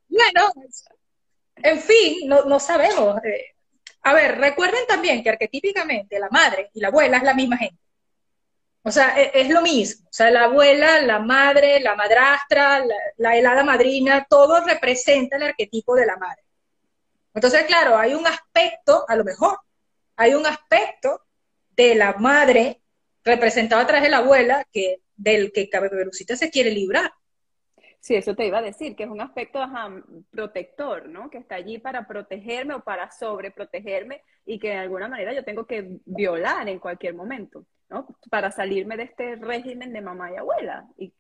[0.07, 0.51] bueno,
[1.55, 3.17] en fin, no, no sabemos.
[3.23, 3.55] Eh.
[4.03, 7.77] A ver, recuerden también que arquetípicamente la madre y la abuela es la misma gente.
[8.83, 10.07] O sea, es, es lo mismo.
[10.07, 15.43] O sea, la abuela, la madre, la madrastra, la, la, helada madrina, todo representa el
[15.43, 16.43] arquetipo de la madre.
[17.33, 19.57] Entonces, claro, hay un aspecto, a lo mejor,
[20.21, 21.21] hay un aspecto
[21.75, 22.81] de la madre
[23.23, 27.11] representado a través de la abuela que del que Caperucita se quiere librar.
[27.99, 29.59] Sí, eso te iba a decir, que es un aspecto
[30.29, 31.29] protector, ¿no?
[31.31, 35.65] Que está allí para protegerme o para sobreprotegerme y que de alguna manera yo tengo
[35.65, 38.07] que violar en cualquier momento, ¿no?
[38.29, 40.87] Para salirme de este régimen de mamá y abuela.
[40.97, 41.13] Y,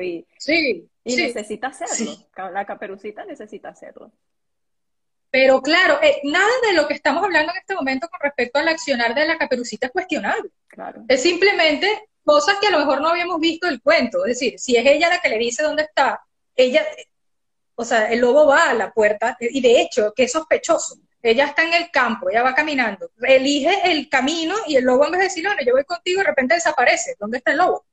[0.00, 2.12] y, sí, y necesita hacerlo.
[2.52, 4.12] La caperucita necesita hacerlo.
[5.34, 8.68] Pero claro, eh, nada de lo que estamos hablando en este momento con respecto al
[8.68, 10.48] accionar de la caperucita es cuestionable.
[10.68, 11.02] Claro.
[11.08, 14.24] Es simplemente cosas que a lo mejor no habíamos visto el cuento.
[14.26, 16.24] Es decir, si es ella la que le dice dónde está,
[16.54, 16.86] ella,
[17.74, 20.98] o sea, el lobo va a la puerta, y de hecho, que es sospechoso.
[21.20, 25.10] Ella está en el campo, ella va caminando, elige el camino y el lobo en
[25.10, 27.16] vez de decir, bueno, yo voy contigo, de repente desaparece.
[27.18, 27.84] ¿Dónde está el lobo?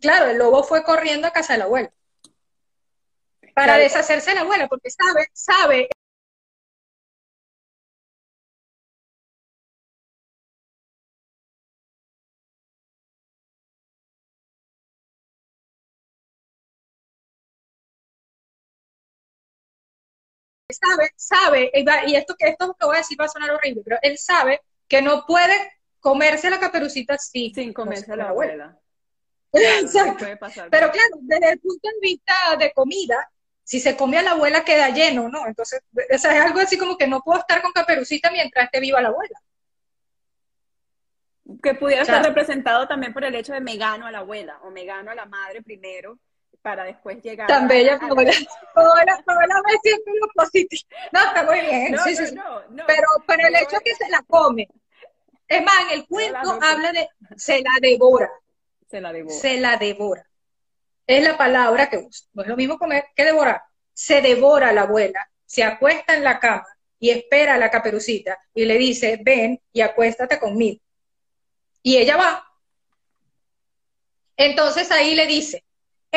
[0.00, 1.92] claro, el lobo fue corriendo a casa de la abuela
[3.52, 5.88] para deshacerse de la abuela, porque sabe, sabe
[20.88, 21.70] sabe, sabe,
[22.06, 24.60] y esto que esto que voy a decir va a sonar horrible, pero él sabe
[24.88, 25.54] que no puede
[26.00, 28.78] comerse la caperucita sin comerse la abuela.
[29.54, 33.30] Pero claro, desde el punto de vista de comida,
[33.62, 35.46] si se come a la abuela queda lleno, ¿no?
[35.46, 39.08] Entonces, es algo así como que no puedo estar con caperucita mientras esté viva la
[39.08, 39.40] abuela.
[41.62, 44.70] Que pudiera estar representado también por el hecho de me gano a la abuela o
[44.70, 46.18] me gano a la madre primero
[46.64, 48.32] para después llegar Tan bella como la,
[48.74, 50.82] toda la vez siempre lo positivo.
[51.12, 51.94] No, está muy bien.
[52.02, 52.34] sí, sí,
[52.86, 54.66] pero, pero el hecho que se la come.
[55.46, 57.06] Es más, en el cuento habla de
[57.36, 58.30] se la devora.
[58.88, 59.36] Se la devora.
[59.36, 60.26] Se la devora.
[61.06, 62.26] Es la palabra que usa.
[62.32, 63.62] No es lo mismo comer que devorar.
[63.92, 66.66] Se devora la abuela, se acuesta en la cama
[66.98, 70.80] y espera a la caperucita y le dice, ven y acuéstate conmigo.
[71.82, 72.42] Y ella va.
[74.34, 75.63] Entonces ahí le dice,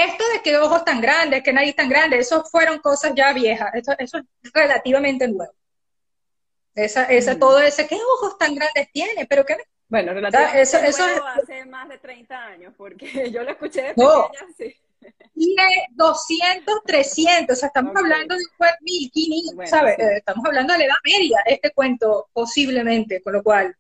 [0.04, 3.72] esto de que ojos tan grandes, que nariz tan grande, eso fueron cosas ya viejas,
[3.74, 4.12] eso, es
[4.54, 5.54] relativamente nuevo.
[6.76, 7.40] Esa, esa, mm.
[7.40, 9.26] todo ese, ¿qué ojos tan grandes tiene?
[9.26, 9.58] Pero qué
[9.90, 14.30] bueno, relativamente eso, eso hace más de 30 años, porque yo lo escuché de no.
[14.30, 14.76] pequeña, sí.
[15.34, 18.44] Tiene 200, 300, o sea, estamos hablando de
[18.82, 19.98] 1500, ¿sabes?
[20.00, 23.74] Eh, estamos hablando de la Edad Media, este cuento, posiblemente, con lo cual,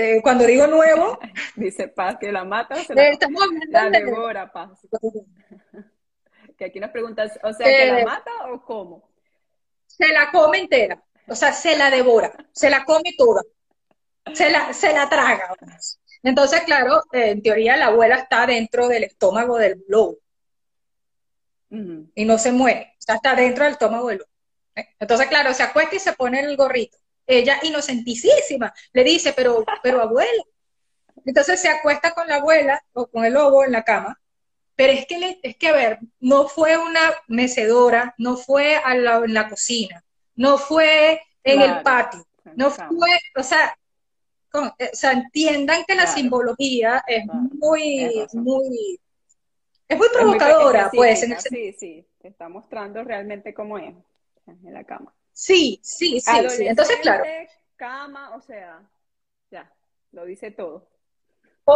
[0.00, 1.18] eh, cuando digo nuevo...
[1.56, 3.18] Dice Paz que la mata o se la, eh,
[3.68, 4.86] la devora, Paz.
[6.56, 9.10] que aquí nos preguntas, o sea, ¿que la mata o cómo?
[9.86, 13.42] Se la come entera, o sea, se la devora, se la come toda
[14.34, 15.56] se la, se la traga.
[16.22, 20.18] Entonces, claro, en teoría la abuela está dentro del estómago del lobo.
[21.70, 24.30] Y no se muere, o sea, está dentro del estómago del lobo.
[24.98, 26.98] Entonces, claro, se acuesta y se pone el gorrito.
[27.30, 30.42] Ella, inocentísima, le dice, pero, pero abuela.
[31.26, 34.18] Entonces se acuesta con la abuela o con el lobo en la cama.
[34.74, 39.16] Pero es que, es que, a ver, no fue una mecedora, no fue a la,
[39.18, 40.02] en la cocina,
[40.36, 42.24] no fue en el patio,
[42.54, 43.76] no fue, o sea,
[44.52, 49.00] o sea, entiendan que la simbología es muy, muy,
[49.88, 51.26] es muy provocadora, pues.
[51.50, 53.94] sí, sí, te está mostrando realmente cómo es
[54.46, 55.12] en la cama.
[55.38, 56.66] Sí, sí, sí, sí.
[56.66, 57.22] Entonces, claro.
[57.76, 58.82] Cama, o sea,
[59.50, 59.72] ya,
[60.10, 60.88] lo dice todo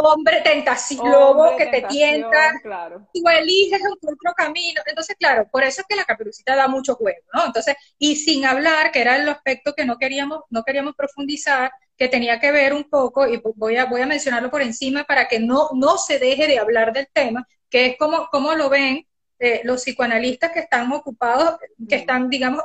[0.00, 3.06] hombre tentación, lobo que te tienta, claro.
[3.12, 4.80] tú eliges otro camino.
[4.86, 7.46] Entonces, claro, por eso es que la caperucita da mucho juego, ¿no?
[7.46, 12.08] Entonces, y sin hablar, que era el aspecto que no queríamos, no queríamos profundizar, que
[12.08, 15.38] tenía que ver un poco, y voy a, voy a mencionarlo por encima para que
[15.38, 19.06] no, no se deje de hablar del tema, que es como, como lo ven
[19.38, 21.58] eh, los psicoanalistas que están ocupados,
[21.88, 22.62] que están, digamos,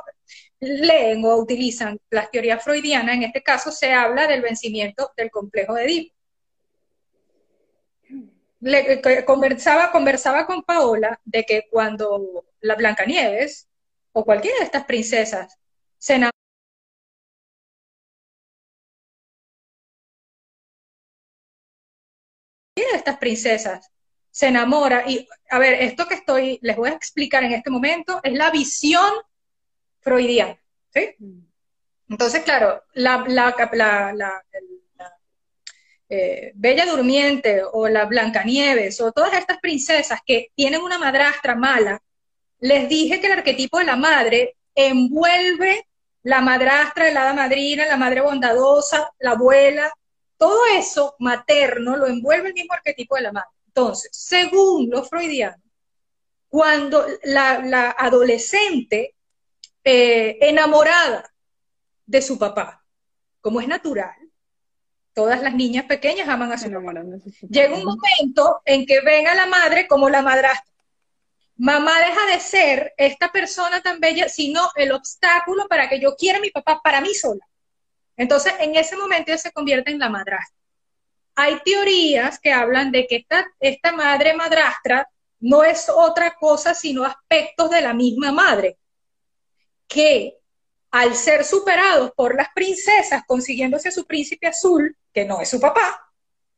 [0.60, 5.74] leen o utilizan las teorías freudianas, en este caso se habla del vencimiento del complejo
[5.74, 6.14] de Edipo.
[8.60, 13.68] Le, conversaba, conversaba con Paola de que cuando la Blancanieves
[14.12, 15.56] o cualquiera de estas princesas
[15.96, 16.32] se enamora
[22.74, 23.90] de estas princesas
[24.30, 28.20] se enamora y a ver, esto que estoy les voy a explicar en este momento
[28.22, 29.12] es la visión
[30.00, 30.58] freudiana,
[30.92, 31.14] ¿sí?
[31.18, 31.40] Mm.
[32.10, 33.54] Entonces, claro, la, la,
[34.14, 34.44] la,
[36.08, 42.00] eh, Bella Durmiente o la Blancanieves o todas estas princesas que tienen una madrastra mala,
[42.60, 45.86] les dije que el arquetipo de la madre envuelve
[46.22, 49.92] la madrastra, la hada madrina, la madre bondadosa, la abuela,
[50.36, 53.48] todo eso materno lo envuelve el mismo arquetipo de la madre.
[53.66, 55.60] Entonces, según los freudianos,
[56.48, 59.14] cuando la, adolescente
[59.90, 61.32] eh, enamorada
[62.04, 62.84] de su papá,
[63.40, 64.14] como es natural,
[65.14, 66.92] todas las niñas pequeñas aman a su mamá.
[67.48, 70.74] Llega un momento en que ven a la madre como la madrastra.
[71.56, 76.36] Mamá deja de ser esta persona tan bella, sino el obstáculo para que yo quiera
[76.36, 77.48] a mi papá para mí sola.
[78.14, 80.60] Entonces, en ese momento ella se convierte en la madrastra.
[81.34, 85.08] Hay teorías que hablan de que esta, esta madre madrastra
[85.40, 88.76] no es otra cosa sino aspectos de la misma madre,
[89.88, 90.38] que
[90.90, 95.60] al ser superados por las princesas, consiguiéndose a su príncipe azul, que no es su
[95.60, 96.08] papá,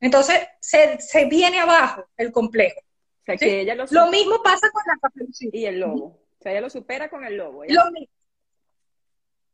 [0.01, 2.81] entonces se, viene abajo el complejo.
[3.26, 5.57] lo, mismo pasa con la caperucita.
[5.57, 6.05] Y el lobo.
[6.05, 7.64] O sea, ella lo supera con el lobo.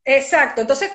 [0.04, 0.60] Exacto.
[0.60, 0.92] Entonces,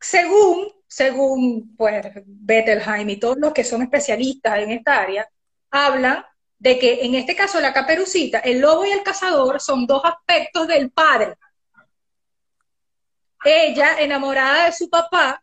[0.00, 5.28] según, según pues, Bettelheim y todos los que son especialistas en esta área,
[5.70, 6.24] hablan
[6.58, 10.68] de que en este caso la caperucita, el lobo y el cazador son dos aspectos
[10.68, 11.34] del padre
[13.44, 15.42] ella, enamorada de su papá,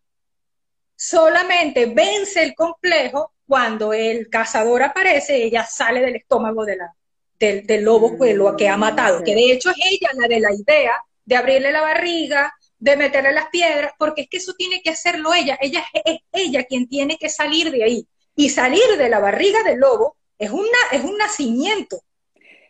[0.96, 6.94] solamente vence el complejo cuando el cazador aparece, ella sale del estómago de la,
[7.40, 10.54] del, lobo que, lo, que ha matado, que de hecho es ella la de la
[10.54, 10.94] idea
[11.26, 15.34] de abrirle la barriga, de meterle las piedras, porque es que eso tiene que hacerlo
[15.34, 15.58] ella.
[15.62, 18.08] Ella es ella quien tiene que salir de ahí.
[18.36, 22.02] Y salir de la barriga del lobo es, una, es un nacimiento,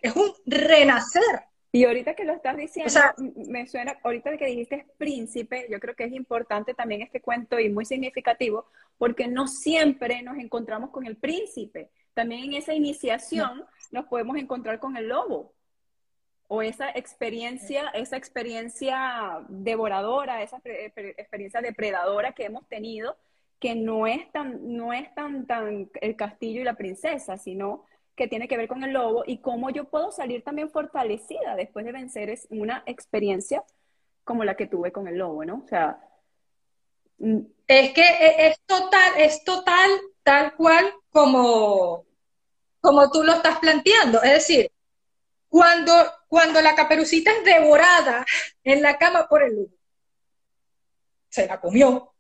[0.01, 1.45] es un renacer.
[1.73, 2.99] Y ahorita que lo estás diciendo,
[3.47, 7.69] me suena, ahorita que dijiste príncipe, yo creo que es importante también este cuento y
[7.69, 8.65] muy significativo,
[8.97, 11.89] porque no siempre nos encontramos con el príncipe.
[12.13, 15.53] También en esa iniciación nos podemos encontrar con el lobo.
[16.49, 23.15] O esa experiencia, esa experiencia devoradora, esa experiencia depredadora que hemos tenido,
[23.61, 27.85] que no es tan, no es tan, tan el castillo y la princesa, sino
[28.21, 31.83] que tiene que ver con el lobo y cómo yo puedo salir también fortalecida después
[31.83, 33.63] de vencer es una experiencia
[34.23, 35.63] como la que tuve con el lobo, ¿no?
[35.65, 35.99] O sea,
[37.17, 39.89] mm, es que e, es total, es total,
[40.21, 42.05] tal cual como,
[42.79, 44.21] como tú lo estás planteando.
[44.21, 44.71] Es decir,
[45.49, 45.91] cuando,
[46.27, 48.23] cuando la caperucita es devorada
[48.63, 49.75] en la cama por el lobo,
[51.27, 52.13] se la comió.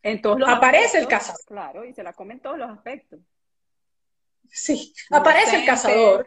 [0.00, 1.40] En todos los Aparece el cazador.
[1.44, 3.18] Claro, y se la come en todos los aspectos.
[4.50, 6.26] Sí, aparece el cazador.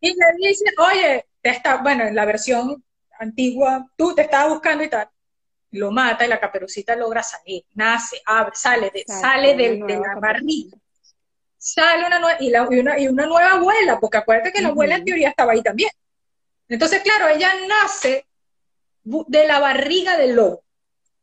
[0.00, 2.82] Y le dice, oye, te está, bueno, en la versión
[3.18, 5.08] antigua, tú te estabas buscando y tal.
[5.70, 10.76] Lo mata y la caperucita logra salir, nace, abre, sale de, sale de, la barriga.
[11.56, 15.04] Sale una, nueva, y, una, y una nueva abuela, porque acuérdate que la abuela en
[15.04, 15.90] teoría estaba ahí también.
[16.68, 18.26] Entonces, claro, ella nace
[19.04, 20.64] de la barriga del lobo.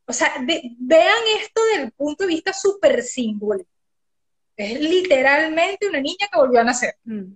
[0.06, 3.71] O sea, vean esto desde el punto de vista súper simbólico.
[4.62, 6.96] Es literalmente una niña que volvió a nacer.
[7.04, 7.34] Mm.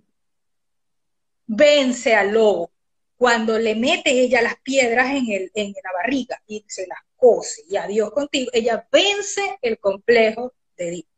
[1.47, 2.71] Vence al lobo.
[3.17, 7.63] Cuando le mete ella las piedras en, el, en la barriga y se las cose
[7.67, 11.09] y adiós contigo, ella vence el complejo de Edipo.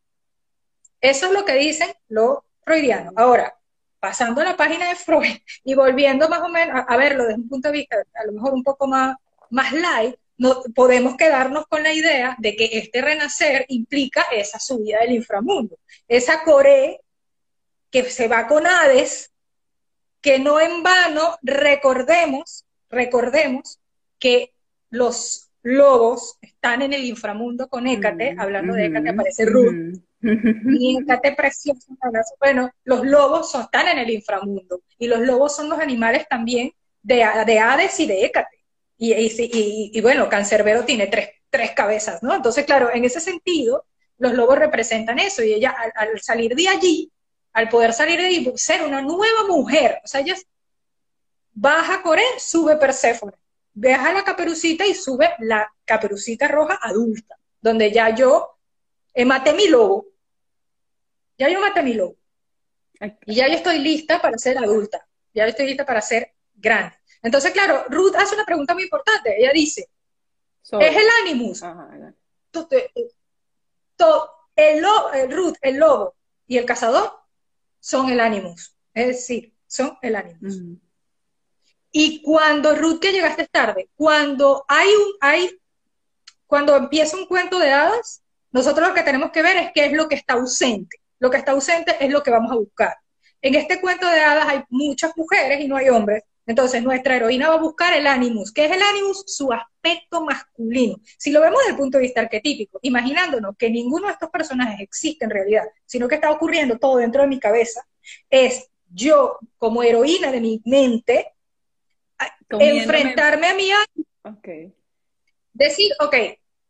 [1.02, 3.14] Eso es lo que dicen los freudianos.
[3.18, 3.54] Ahora,
[4.00, 7.50] pasando a la página de Freud y volviendo más o menos a, verlo desde un
[7.50, 9.16] punto de vista a lo mejor un poco más,
[9.50, 15.00] más light, no, podemos quedarnos con la idea de que este renacer implica esa subida
[15.02, 15.78] del inframundo,
[16.08, 17.02] esa core
[17.92, 19.32] que se va con Hades,
[20.22, 23.80] que no en vano recordemos, recordemos
[24.18, 24.54] que
[24.90, 30.98] los lobos están en el inframundo con Hécate, mm, hablando de Hécate aparece Ruth, y
[30.98, 31.98] Hécate precioso,
[32.40, 36.72] bueno, los lobos están en el inframundo, y los lobos son los animales también
[37.02, 38.59] de, de Hades y de Hécate.
[39.02, 42.36] Y, y, y, bueno, Cancerbero tiene tres, tres cabezas, ¿no?
[42.36, 43.86] Entonces, claro, en ese sentido,
[44.18, 45.42] los lobos representan eso.
[45.42, 47.10] Y ella, al, salir de allí,
[47.54, 50.36] al poder salir de allí, ser una nueva mujer, o sea, ella
[51.54, 53.32] baja Coré, sube Perséfone,
[53.74, 58.58] baja la caperucita y sube la caperucita roja adulta, donde ya yo
[59.14, 60.08] eh, maté mi lobo.
[61.38, 62.18] Ya yo maté mi lobo.
[63.26, 65.08] Y ya yo estoy lista para ser adulta.
[65.34, 66.99] Ya estoy lista para ser grande.
[67.22, 69.36] Entonces, claro, Ruth hace una pregunta muy importante.
[69.38, 69.90] Ella dice,
[70.64, 71.62] ¿es el animus?
[74.56, 76.16] El, el Ruth, el lobo
[76.48, 77.12] y el cazador
[77.80, 78.76] son el animus.
[78.94, 80.62] Es decir, son el animus.
[81.92, 85.60] Y cuando Ruth, que llegaste tarde, cuando hay un, hay,
[86.46, 89.94] cuando empieza un cuento de hadas, nosotros lo que tenemos que ver es qué es
[89.94, 90.98] lo que está ausente.
[91.20, 92.98] Lo que está ausente es lo que vamos a buscar.
[93.42, 97.50] En este cuento de hadas hay muchas mujeres y no hay hombres, entonces, nuestra heroína
[97.50, 98.52] va a buscar el animus.
[98.52, 99.24] ¿Qué es el animus?
[99.28, 100.96] Su aspecto masculino.
[101.16, 104.80] Si lo vemos desde el punto de vista arquetípico, imaginándonos que ninguno de estos personajes
[104.80, 107.88] existe en realidad, sino que está ocurriendo todo dentro de mi cabeza,
[108.32, 111.34] es yo, como heroína de mi mente,
[112.50, 114.74] enfrentarme a mi animus.
[115.54, 116.16] Decir, ok,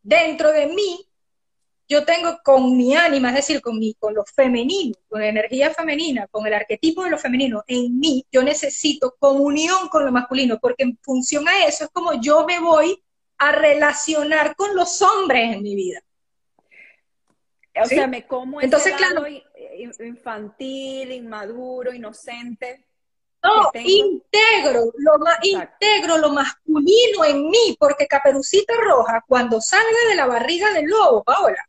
[0.04, 1.09] dentro de mí
[1.90, 5.74] yo tengo con mi ánima, es decir, con, mi, con lo femenino, con la energía
[5.74, 10.60] femenina, con el arquetipo de lo femenino en mí, yo necesito comunión con lo masculino,
[10.60, 13.04] porque en función a eso es como yo me voy
[13.40, 16.00] a relacionar con los hombres en mi vida.
[17.82, 19.26] O sea, me como Entonces, claro,
[20.00, 22.86] infantil, inmaduro, inocente.
[23.42, 30.26] No, integro lo, integro lo masculino en mí, porque Caperucita Roja, cuando salga de la
[30.26, 31.66] barriga del lobo, Paola,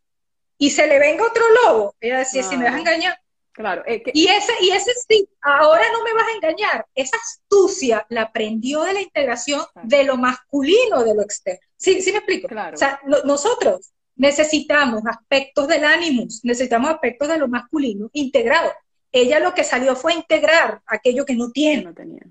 [0.61, 3.19] y se le venga otro lobo, ella decía, si me vas a engañar.
[3.51, 3.83] Claro.
[3.87, 6.87] Y, ese, y ese sí, ahora no me vas a engañar.
[6.95, 11.61] Esa astucia la aprendió de la integración de lo masculino de lo externo.
[11.77, 12.49] ¿Sí, sí me explico?
[12.49, 12.75] Claro.
[12.75, 18.71] O sea, nosotros necesitamos aspectos del ánimos, necesitamos aspectos de lo masculino integrado.
[19.11, 21.85] Ella lo que salió fue integrar aquello que no tiene.
[21.85, 22.23] no tenía.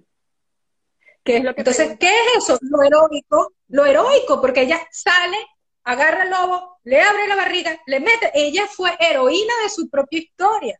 [1.23, 2.59] ¿Qué es lo que Entonces, ¿qué es eso?
[2.61, 5.37] Lo heroico, lo heroico, porque ella sale
[5.91, 8.31] agarra al lobo, le abre la barriga, le mete.
[8.33, 10.79] Ella fue heroína de su propia historia.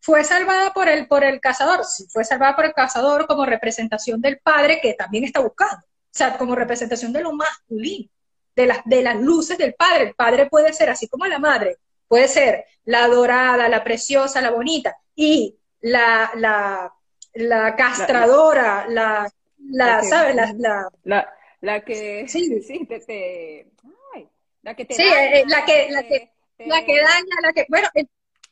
[0.00, 4.20] fue salvada por el, por el cazador, sí, fue salvada por el cazador como representación
[4.20, 8.08] del padre que también está buscando, o sea, como representación de lo masculino,
[8.54, 10.04] de las, de las luces del padre.
[10.04, 11.78] El padre puede ser así como la madre,
[12.08, 16.92] puede ser la dorada, la preciosa, la bonita, y la, la,
[17.34, 19.28] la castradora, la,
[19.58, 20.36] la, ¿sabes?
[20.36, 23.72] La, la, la, que, sí, sí, te, te
[24.14, 24.28] ay,
[24.62, 27.88] la que te sí, eh, la que, la que, la que daña, la que, bueno,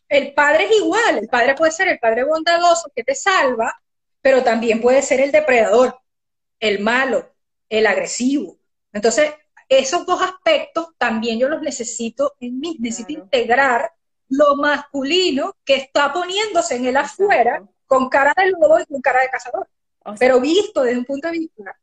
[0.08, 3.74] el padre es igual, el padre puede ser el padre bondadoso que te salva,
[4.20, 5.98] pero también puede ser el depredador,
[6.60, 7.34] el malo,
[7.68, 8.58] el agresivo.
[8.92, 9.32] Entonces,
[9.68, 13.92] esos dos aspectos también yo los necesito en mí, necesito integrar
[14.28, 19.20] lo masculino que está poniéndose en el afuera con cara de lobo y con cara
[19.20, 19.68] de cazador.
[20.18, 21.76] pero visto desde un punto de vista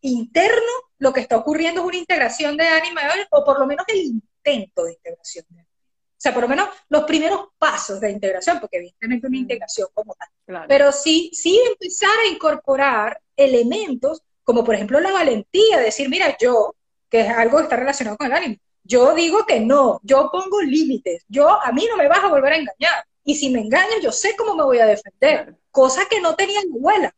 [0.00, 3.98] interno, lo que está ocurriendo es una integración de ánima o por lo menos el
[3.98, 8.78] intento de integración de o sea, por lo menos los primeros pasos de integración, porque
[8.78, 10.64] evidentemente una integración como tal.
[10.66, 16.76] Pero sí, sí empezar a incorporar elementos como por ejemplo la valentía, decir, mira, yo,
[17.10, 20.62] que es algo que está relacionado con el ánimo, yo digo que no, yo pongo
[20.62, 23.04] límites, yo a mí no me vas a volver a engañar.
[23.24, 26.60] Y si me engañas, yo sé cómo me voy a defender, cosa que no tenía
[26.60, 27.14] la abuela.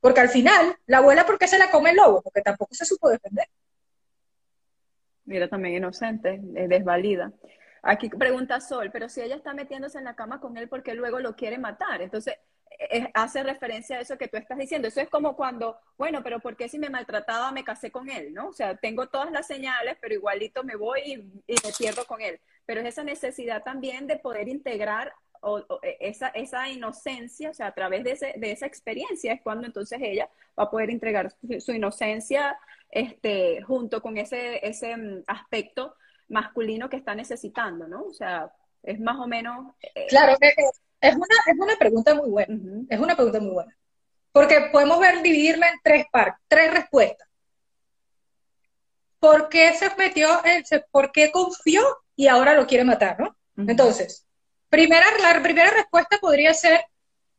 [0.00, 2.22] Porque al final, la abuela, ¿por qué se la come el lobo?
[2.22, 3.46] Porque tampoco se supo defender.
[5.24, 7.32] Mira, también inocente, desvalida.
[7.82, 11.20] Aquí pregunta Sol, pero si ella está metiéndose en la cama con él porque luego
[11.20, 12.34] lo quiere matar, entonces
[12.78, 14.88] eh, hace referencia a eso que tú estás diciendo.
[14.88, 18.32] Eso es como cuando, bueno, pero ¿por qué si me maltrataba me casé con él?
[18.32, 18.48] ¿no?
[18.48, 22.40] O sea, tengo todas las señales, pero igualito me voy y, me pierdo con él.
[22.66, 25.12] Pero es esa necesidad también de poder integrar
[25.82, 29.66] e, esa, esa inocencia, o sea, a través de, ese, de esa experiencia es cuando
[29.66, 30.28] entonces ella
[30.58, 32.58] va a poder entregar su, su inocencia
[32.90, 35.94] este, junto con ese, ese mm, aspecto
[36.28, 38.04] masculino que está necesitando, ¿no?
[38.04, 39.74] O sea, es más o menos...
[39.94, 43.76] Eh, claro, es una, es una pregunta muy buena, es una pregunta muy buena.
[44.32, 47.28] Porque podemos ver, dividirla en tres partes, tres respuestas.
[49.18, 50.28] ¿Por qué se metió,
[50.90, 51.82] por qué confió
[52.16, 53.36] y ahora lo quiere matar, no?
[53.56, 54.26] Entonces,
[54.70, 56.80] primera, la primera respuesta podría ser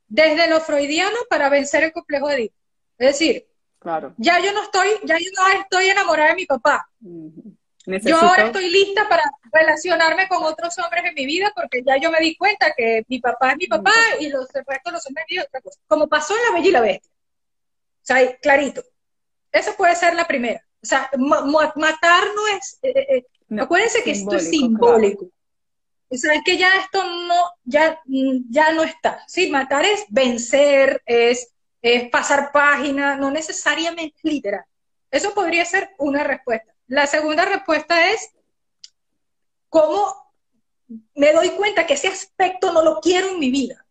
[0.08, 2.56] desde lo freudiano para vencer el complejo de Edipo.
[2.98, 3.48] Es decir,
[3.80, 4.14] claro.
[4.18, 6.88] ya yo no estoy, ya yo no estoy enamorada de mi papá.
[7.86, 12.12] Yo ahora estoy lista para relacionarme con otros hombres en mi vida porque ya yo
[12.12, 15.62] me di cuenta que mi papá es mi papá y los restos los hombres otra
[15.62, 15.80] cosa.
[15.88, 17.12] Como pasó en La Bella y la Bestia.
[17.12, 18.84] O sea, clarito.
[19.52, 20.64] Esa puede ser la primera.
[20.84, 22.80] O sea, matar no es...
[22.82, 25.28] Eh, eh, eh, acuérdense que esto es simbólico.
[26.14, 28.02] O sea, que ya esto no, ya,
[28.50, 29.24] ya no está.
[29.28, 34.66] Sí, matar es vencer, es, es pasar página, no necesariamente literal.
[35.10, 36.74] Eso podría ser una respuesta.
[36.88, 38.30] La segunda respuesta es,
[39.70, 40.14] ¿cómo
[41.16, 43.86] me doy cuenta que ese aspecto no lo quiero en mi vida?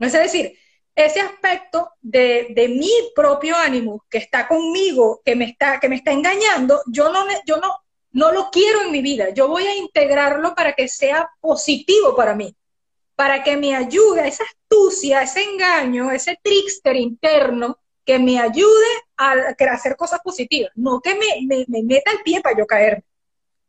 [0.00, 0.58] Es decir,
[0.96, 6.10] ese aspecto de, mi propio ánimo que está conmigo, que me está, que me está
[6.10, 7.78] engañando, yo no, yo no,
[8.12, 9.30] no lo quiero en mi vida.
[9.30, 12.54] Yo voy a integrarlo para que sea positivo para mí,
[13.16, 18.86] para que me ayude esa astucia, ese engaño, ese trickster interno que me ayude
[19.16, 23.04] a, hacer cosas positivas, no que me, meta el pie para yo caerme,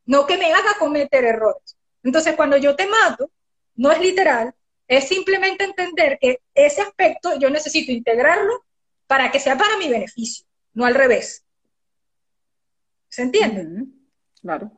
[0.05, 1.77] no que me haga cometer errores.
[2.03, 3.29] Entonces, cuando yo te mato,
[3.75, 4.53] no es literal,
[4.87, 8.65] es simplemente entender que ese aspecto yo necesito integrarlo
[9.07, 11.45] para que sea para mi beneficio, no al revés.
[13.07, 13.85] ¿Se entiende?
[14.43, 14.71] Claro.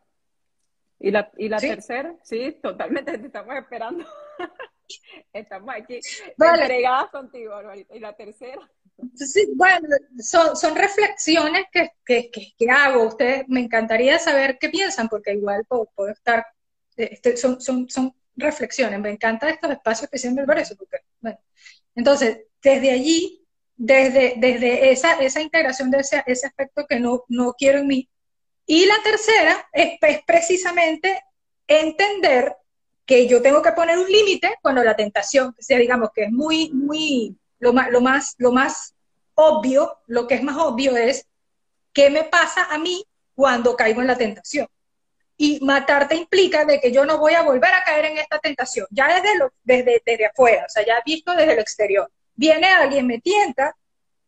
[0.99, 2.16] ¿Y la, y la tercera?
[2.24, 4.05] Sí, totalmente, te estamos esperando.
[5.34, 5.99] estamos aquí
[6.38, 6.84] vale.
[7.11, 7.53] contigo,
[7.93, 8.61] ¿Y la tercera?
[9.16, 9.89] Sí, bueno,
[10.20, 12.32] son, reflexiones que,
[12.70, 13.07] hago.
[13.07, 16.45] Ustedes me encantaría saber qué piensan, porque igual puedo, estar,
[16.95, 18.99] este, son, son, son reflexiones.
[18.99, 20.76] Me encantan estos espacios que siempre por eso.
[20.78, 21.39] Porque, bueno.
[21.93, 23.45] Entonces, desde allí,
[23.76, 28.09] desde, desde esa, esa integración de ese, ese aspecto que no, no quiero en mí.
[28.66, 31.24] Y la tercera es, precisamente
[31.68, 32.55] entender
[33.05, 36.72] que yo tengo que poner un límite cuando la tentación, sea, digamos que es muy,
[36.72, 38.95] muy lo más, lo más, lo más
[39.36, 41.28] obvio, lo que es más obvio es
[41.93, 43.05] qué me pasa a mí
[43.36, 44.68] cuando caigo en la tentación.
[45.38, 48.88] Y matarte implica de que yo no voy a volver a caer en esta tentación,
[48.89, 52.09] ya desde, lo, desde, desde afuera, o sea, ya visto desde lo exterior.
[52.34, 53.76] Viene alguien, me tienta,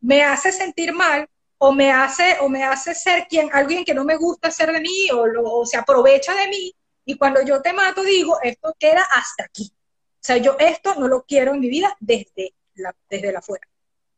[0.02, 1.28] me hace sentir mal,
[1.60, 4.82] o me hace, o me hace ser quien, alguien que no me gusta ser de
[4.82, 6.74] mí, o, o se aprovecha de mí,
[7.06, 9.72] y cuando yo te mato digo, esto queda hasta aquí.
[9.74, 12.54] O sea, yo esto no lo quiero en mi vida desde
[13.10, 13.68] desde la fuera,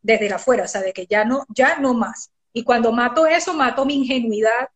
[0.01, 2.31] desde la fuera, o sea, de que ya no, ya no más.
[2.53, 4.69] Y cuando mato eso, mato mi ingenuidad,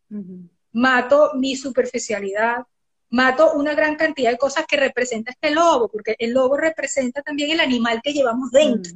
[0.72, 2.64] mato mi superficialidad,
[3.10, 7.50] mato una gran cantidad de cosas que representa este lobo, porque el lobo representa también
[7.50, 8.94] el animal que llevamos dentro.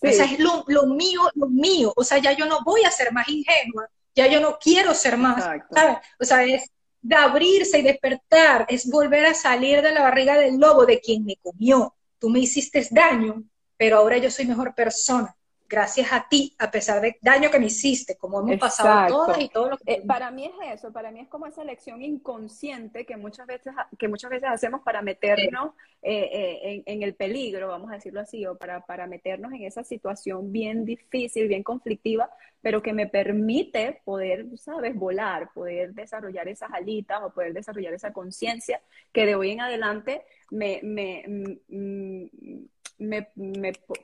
[0.00, 1.92] O sea, es lo, mío, lo mío.
[1.96, 5.16] O sea, ya yo no voy a ser más ingenua, ya yo no quiero ser
[5.16, 5.98] más, ¿sabes?
[6.20, 6.70] O sea, es
[7.00, 11.24] de abrirse y despertar, es volver a salir de la barriga del lobo de quien
[11.24, 11.94] me comió.
[12.18, 13.44] Tú me hiciste daño,
[13.76, 15.37] pero ahora yo soy mejor persona
[15.68, 19.48] gracias a ti, a pesar del daño que me hiciste, como hemos pasado todas y
[19.48, 23.16] todos los eh, para mí es eso, para mí es como esa lección inconsciente que
[23.16, 27.94] muchas veces, que muchas veces hacemos para meternos eh, eh, en, el peligro, vamos a
[27.94, 32.30] decirlo así, o para, para meternos en esa situación bien difícil, bien conflictiva,
[32.62, 38.12] pero que me permite poder, ¿sabes?, volar, poder desarrollar esas alitas o poder desarrollar esa
[38.12, 38.80] conciencia
[39.12, 42.30] que de hoy en adelante me, me, me, me,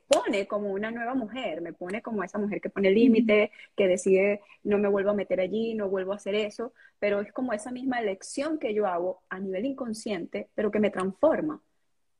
[0.08, 4.40] pone como una nueva mujer, me pone como esa mujer que pone límite, que decide
[4.62, 7.70] no me vuelvo a meter allí, no vuelvo a hacer eso, pero es como esa
[7.70, 11.60] misma elección que yo hago a nivel inconsciente, pero que me transforma,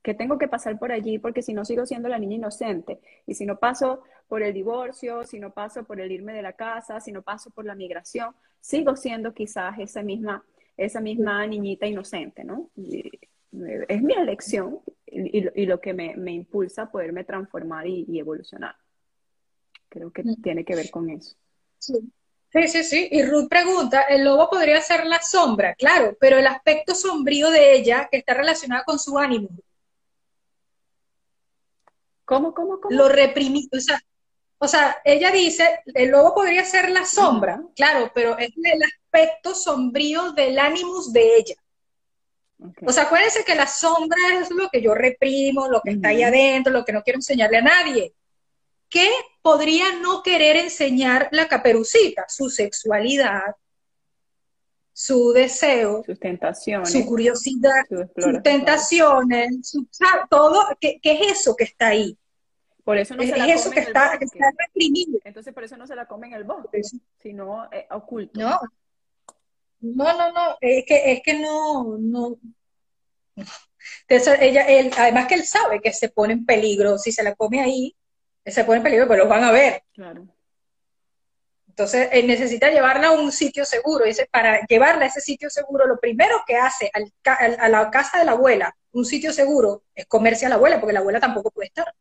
[0.03, 3.35] que tengo que pasar por allí porque si no sigo siendo la niña inocente y
[3.35, 7.01] si no paso por el divorcio, si no paso por el irme de la casa,
[7.01, 10.45] si no paso por la migración, sigo siendo quizás esa misma,
[10.77, 12.71] esa misma niñita inocente, ¿no?
[13.89, 14.81] es mi elección
[15.15, 18.77] y, lo que me, impulsa a poderme transformar y, evolucionar.
[19.89, 20.43] Creo que mm.
[20.43, 21.37] tiene que ver con eso.
[21.79, 22.13] Sí.
[22.53, 25.75] Sí, sí, Y Ruth pregunta, ¿el lobo podría ser la sombra?
[25.75, 29.49] Claro, pero el aspecto sombrío de ella que está relacionado con su ánimo.
[32.25, 32.97] ¿Cómo, cómo, cómo?
[32.97, 33.69] Lo reprimido.
[33.77, 33.99] O sea,
[34.59, 39.55] o sea, ella dice, el lobo podría ser la sombra, claro, pero es el aspecto
[39.55, 41.55] sombrío del ánimo de ella.
[42.87, 46.23] O sea, acuérdense que la sombra es lo que yo reprimo, lo que está ahí
[46.23, 48.15] adentro, lo que no quiero enseñarle a nadie.
[48.89, 49.11] ¿Qué
[49.43, 52.25] podría no querer enseñar la caperucita?
[52.29, 53.57] Su sexualidad,
[54.93, 59.77] su deseo, sus tentaciones, su curiosidad, sus tentaciones,
[60.31, 62.17] todo, ¿qué, es eso que está ahí?
[62.85, 65.19] Por eso no es se la eso que está, que está, reprimido.
[65.25, 66.83] Entonces por eso no se la come en el bosque,
[67.19, 68.39] sino eh, oculto.
[68.39, 68.61] No,
[69.85, 72.39] no, no, no, es que, es que no, no.
[74.09, 77.35] Entonces, ella, él, además que él sabe que se pone en peligro, si se la
[77.35, 77.95] come ahí,
[78.47, 79.83] se pone en peligro, pues los van a ver.
[79.93, 80.27] Claro.
[81.69, 84.05] Entonces, él necesita llevarla a un sitio seguro.
[84.05, 88.25] Dice, para llevarla a ese sitio seguro, lo primero que hace a la casa de
[88.25, 91.67] la abuela, un sitio seguro, es comerse a la abuela, porque la abuela tampoco puede
[91.67, 91.93] estar.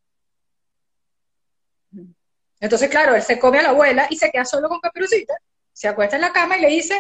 [2.60, 5.34] Entonces, claro, él se come a la abuela y se queda solo con Caperucita,
[5.74, 6.96] se acuesta en la cama y le dice,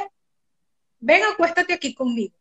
[1.03, 2.35] ven, acuéstate aquí conmigo.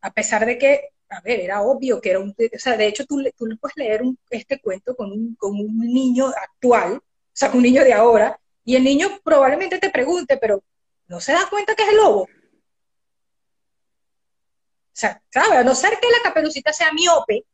[0.00, 3.06] A pesar de que, a ver, era obvio que era un, o sea, de hecho
[3.06, 7.58] tú, tú puedes leer este cuento con un, con un niño actual, o sea, con
[7.58, 10.62] un niño de ahora, y el niño probablemente te pregunte, pero
[11.06, 12.22] ¿no se da cuenta que es el lobo?
[12.22, 12.28] O
[14.96, 17.44] sea, a no ser que la caperucita sea miope.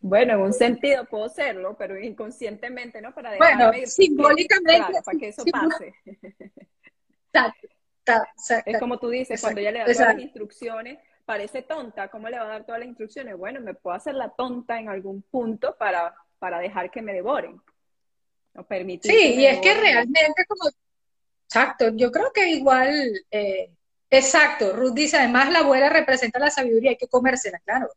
[0.00, 3.14] Bueno, en un sentido puedo serlo, pero inconscientemente, ¿no?
[3.14, 4.92] Para bueno, simbólicamente.
[5.04, 5.94] para que eso pase.
[8.64, 12.38] Es como tú dices, cuando ella le da todas las instrucciones, parece tonta, ¿cómo le
[12.38, 13.36] va a dar todas las instrucciones?
[13.36, 17.60] Bueno, me puedo hacer la tonta en algún punto para, para dejar que me devoren.
[18.56, 19.10] O permitir.
[19.10, 20.70] Sí, y es que realmente como...
[21.44, 22.90] Exacto, yo creo que igual...
[23.30, 23.70] Eh,
[24.08, 27.90] exacto, Ruth dice, además la abuela representa la sabiduría, hay que comérsela, claro.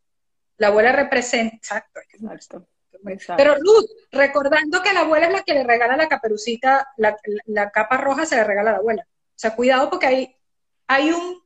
[0.57, 1.55] La abuela representa...
[1.55, 2.01] Exacto.
[2.11, 2.67] exacto.
[3.37, 7.71] Pero Ruth, recordando que la abuela es la que le regala la caperucita, la, la
[7.71, 9.07] capa roja se le regala a la abuela.
[9.41, 10.35] Sea, cuidado porque hay,
[10.85, 11.41] hay un,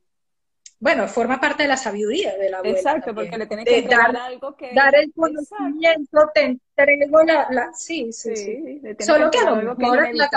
[0.78, 2.76] bueno, forma parte de la sabiduría de la abuela.
[2.76, 4.74] Exacto, porque le tienes que dar algo que...
[4.74, 7.72] Dar el conocimiento, te entrego la, la...
[7.72, 8.82] Sí, sí, sí.
[8.98, 10.28] Solo que, a lo mejor la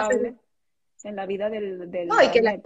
[1.03, 2.57] En la vida del, del, no, y que la,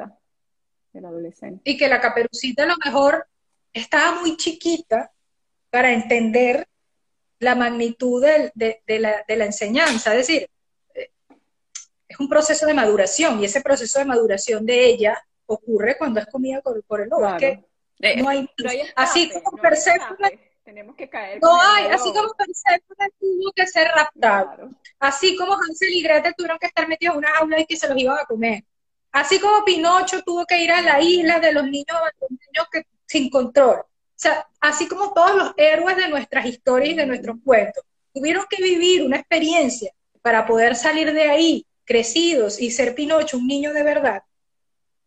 [0.93, 1.67] del adolescente.
[1.67, 3.25] Y que la caperucita a lo mejor
[3.73, 5.11] estaba muy chiquita
[5.71, 6.67] para entender
[7.39, 8.51] la magnitud de,
[8.85, 10.11] de, la, de la enseñanza.
[10.11, 10.47] Es decir,
[12.13, 16.27] es un proceso de maduración y ese proceso de maduración de ella ocurre cuando es
[16.27, 17.37] comida por, el lobo.
[17.37, 17.65] que
[17.99, 18.47] eh, no hay,
[18.95, 20.29] así como no
[20.63, 21.39] tenemos que caer.
[21.41, 24.69] No hay, así como Persephone tuvo que ser raptado.
[24.99, 27.89] Así como Hansel y Gretel tuvieron que estar metidos en una jaula y que se
[27.89, 28.63] los iban a comer.
[29.11, 32.83] Así como Pinocho tuvo que ir a la isla de los niños, los niños que,
[33.05, 33.79] sin control.
[33.79, 33.85] O
[34.15, 37.83] sea, así como todos los héroes de nuestras historias y de nuestros cuentos
[38.13, 39.91] tuvieron que vivir una experiencia
[40.21, 44.23] para poder salir de ahí crecidos y ser Pinocho un niño de verdad,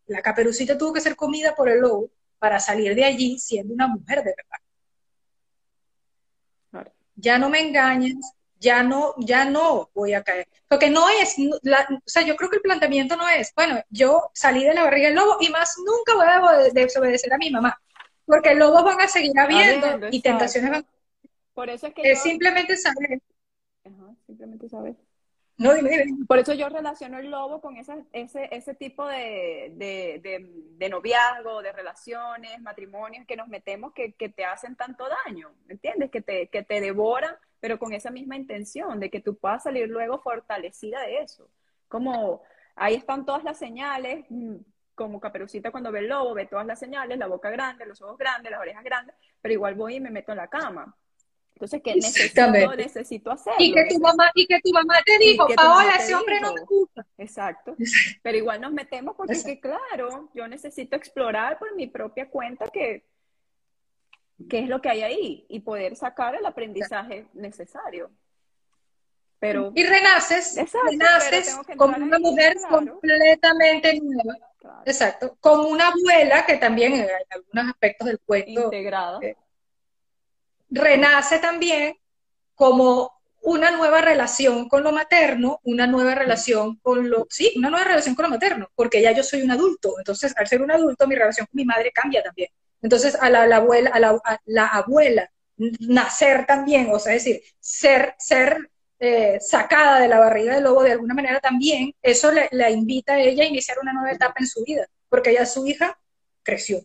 [0.06, 3.88] la caperucita tuvo que ser comida por el lobo para salir de allí siendo una
[3.88, 4.58] mujer de verdad.
[7.18, 8.14] Ya no me engañes,
[8.58, 10.48] ya no, ya no voy a caer.
[10.68, 14.64] Porque no es, o sea, yo creo que el planteamiento no es, bueno, yo salí
[14.64, 17.80] de la barriga del lobo y más nunca voy a desobedecer a mi mamá,
[18.26, 20.86] porque lobos van a seguir habiendo y tentaciones van
[21.54, 22.02] Por eso es que...
[22.02, 23.22] Es simplemente saber.
[23.84, 24.96] Ajá, simplemente saber.
[25.58, 31.62] No, dime, Por eso yo relaciono el lobo con ese, ese tipo de, de, noviazgo,
[31.62, 36.10] de relaciones, matrimonios que nos metemos que, te hacen tanto daño, ¿me entiendes?
[36.10, 39.88] Que te, que te devoran, pero con esa misma intención de que tú puedas salir
[39.88, 41.48] luego fortalecida de eso.
[41.88, 42.42] Como
[42.74, 44.56] ahí están todas las señales, mm,
[44.94, 48.18] como Caperucita cuando ve el lobo, ve todas las señales, la boca grande, los ojos
[48.18, 50.94] grandes, las orejas grandes, pero igual voy y me meto en la cama.
[51.56, 53.54] Entonces, ¿qué necesito, necesito hacer?
[53.58, 56.60] Y que, tu mamá, y que tu mamá te dijo, Paola, ese hombre no me
[56.60, 57.06] gusta.
[57.16, 57.74] Exacto.
[58.22, 63.06] Pero igual nos metemos porque, que, claro, yo necesito explorar por mi propia cuenta que,
[64.50, 68.10] qué es lo que hay ahí y poder sacar el aprendizaje necesario.
[69.38, 74.36] Pero, y renaces, renaces como una mujer completamente nueva.
[74.84, 75.38] Exacto.
[75.40, 78.64] Como una abuela que también en algunos aspectos del cuento.
[78.64, 79.20] Integrada.
[79.22, 79.36] Eh,
[80.70, 81.96] renace también
[82.54, 87.84] como una nueva relación con lo materno, una nueva relación con lo, sí, una nueva
[87.84, 91.06] relación con lo materno, porque ya yo soy un adulto, entonces al ser un adulto
[91.06, 92.48] mi relación con mi madre cambia también.
[92.82, 98.68] Entonces a la, abuela, a la, abuela nacer también, o sea, es decir, ser, ser
[98.98, 103.12] eh, sacada de la barriga del lobo de alguna manera también, eso le, la invita
[103.14, 105.96] a ella a iniciar una nueva etapa en su vida, porque ya su hija
[106.42, 106.80] creció.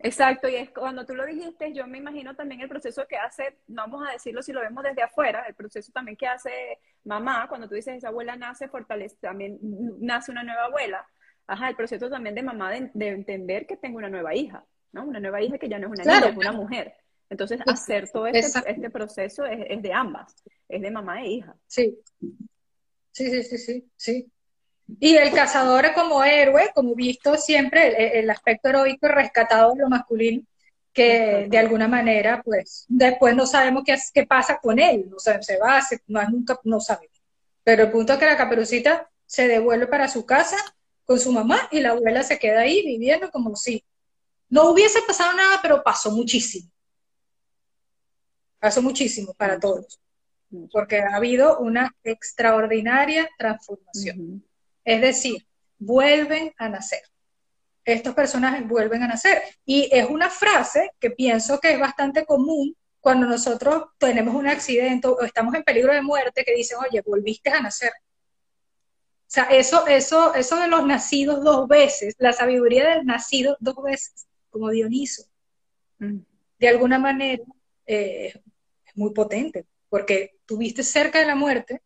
[0.00, 3.58] Exacto, y es cuando tú lo dijiste, yo me imagino también el proceso que hace,
[3.68, 7.46] no vamos a decirlo si lo vemos desde afuera, el proceso también que hace mamá,
[7.48, 9.58] cuando tú dices esa abuela nace, fortalece, también
[10.00, 11.06] nace una nueva abuela,
[11.46, 15.04] ajá, el proceso también de mamá de, entender que tengo una nueva hija, ¿no?
[15.04, 16.94] Una nueva hija que ya no es una niña, es una mujer.
[17.28, 20.34] Entonces, hacer todo este, este proceso es, es, de ambas,
[20.68, 21.56] es de mamá e hija.
[21.66, 21.98] Sí,
[23.10, 24.31] sí, sí, sí, sí, sí.
[25.00, 30.42] Y el cazador como héroe, como visto siempre, el, aspecto heroico rescatado de lo masculino,
[30.92, 35.46] que de alguna manera, pues, después no sabemos qué, qué pasa con él, no sabemos,
[35.46, 37.22] se va, se, no, nunca, no sabemos.
[37.64, 40.56] Pero el punto es que la caperucita se devuelve para su casa
[41.04, 43.84] con su mamá y la abuela se queda ahí viviendo como si
[44.48, 46.70] no hubiese pasado nada, pero pasó muchísimo.
[48.58, 49.98] Pasó muchísimo para todos,
[50.70, 54.44] porque ha habido una extraordinaria transformación.
[54.84, 55.46] Es decir,
[55.78, 57.02] vuelven a nacer.
[57.84, 59.42] Estos personajes vuelven a nacer.
[59.64, 65.08] Y es una frase que pienso que es bastante común cuando nosotros tenemos un accidente
[65.08, 67.92] o estamos en peligro de muerte que dicen, oye, volviste a nacer.
[69.32, 73.76] O sea, eso, eso, eso de los nacidos dos veces, la sabiduría del nacido dos
[73.82, 75.24] veces, como Dioniso,
[75.98, 76.18] mm.
[76.58, 77.42] de alguna manera
[77.86, 78.34] eh,
[78.84, 81.80] es muy potente, porque tuviste cerca de la muerte,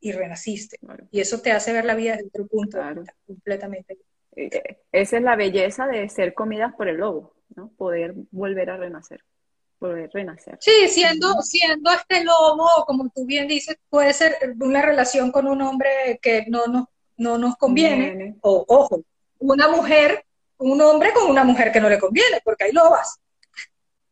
[0.00, 0.78] y renaciste.
[1.10, 2.78] Y eso te hace ver la vida desde otro punto
[3.26, 3.98] completamente.
[4.36, 7.70] Eh, esa es la belleza de ser comidas por el lobo, ¿no?
[7.76, 9.22] Poder volver a renacer,
[9.78, 10.56] poder renacer.
[10.60, 15.60] Sí, siendo, siendo este lobo, como tú bien dices, puede ser una relación con un
[15.62, 16.84] hombre que no nos,
[17.16, 19.04] no nos conviene, o ojo,
[19.38, 20.24] una mujer,
[20.58, 23.18] un hombre con una mujer que no le conviene, porque hay lobas.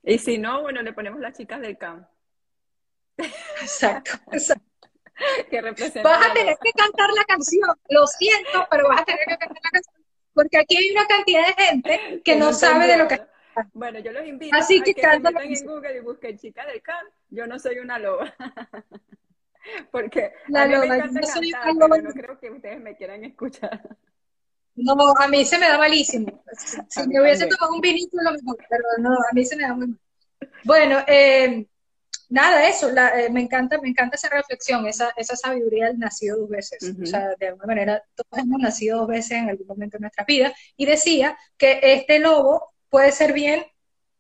[0.03, 2.09] Y si no, bueno, le ponemos las chicas del campo.
[3.17, 4.68] Exacto, exacto.
[5.51, 5.61] que
[6.03, 9.63] Vas a tener que cantar la canción, lo siento, pero vas a tener que cantar
[9.63, 13.21] la canción, porque aquí hay una cantidad de gente que no sabe de lo que
[13.73, 16.83] bueno, yo los invito Así a que, que se en Google y busquen chica del
[16.83, 17.07] can.
[17.31, 18.33] Yo no soy una loba.
[19.91, 21.99] Porque la a mí loba, me encanta no soy cantar, loba.
[21.99, 23.97] no creo que ustedes me quieran escuchar.
[24.77, 26.45] No, a mí se me da malísimo.
[26.89, 29.75] Si me hubiese tomado un vinito, lo mejor, pero no, a mí se me da
[29.75, 30.01] muy mal.
[30.65, 31.67] Bueno, eh,
[32.29, 36.49] nada, eso, eh, me encanta, me encanta esa reflexión, esa, esa sabiduría del nacido dos
[36.49, 36.95] veces.
[37.01, 40.25] O sea, de alguna manera, todos hemos nacido dos veces en algún momento de nuestra
[40.25, 40.53] vida.
[40.77, 43.65] Y decía que este lobo puede ser bien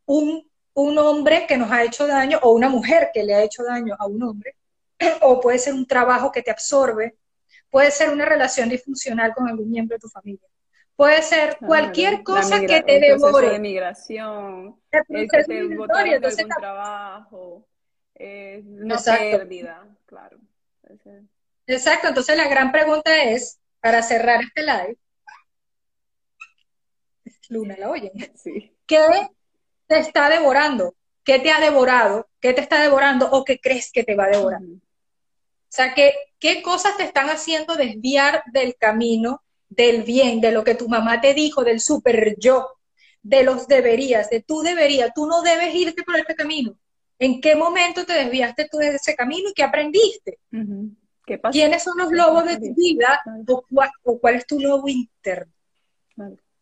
[0.07, 3.63] un, un hombre que nos ha hecho daño o una mujer que le ha hecho
[3.63, 4.57] daño a un hombre,
[5.23, 7.17] o puede ser un trabajo que te absorbe,
[7.71, 10.49] puede ser una relación disfuncional con algún miembro de tu familia.
[10.97, 13.51] Puede ser cualquier cosa que te devore.
[13.51, 15.87] de migración, el, que te algún
[16.59, 17.65] trabajo
[18.19, 20.39] eh, una pérdida, claro.
[21.67, 24.99] Exacto, entonces la gran pregunta es, para cerrar este live,
[27.49, 28.13] Luna, ¿la oyen?
[28.37, 28.73] Sí.
[28.87, 29.01] ¿Qué
[29.87, 30.95] te está devorando?
[31.25, 32.29] ¿Qué te ha devorado?
[32.41, 34.63] ¿Qué te está devorando o qué crees que te va a devorar?
[34.63, 40.65] O sea, ¿qué, ¿qué cosas te están haciendo desviar del camino, del bien, de lo
[40.65, 42.79] que tu mamá te dijo, del super yo,
[43.23, 46.79] de los deberías, de tú deberías, tú no debes irte por este camino?
[47.19, 50.39] ¿En qué momento te desviaste tú de ese camino y qué aprendiste?
[51.27, 53.23] ¿Qué ¿Quiénes son los lobos de tu vida
[54.05, 55.53] o, cuál, es tu lobo interno?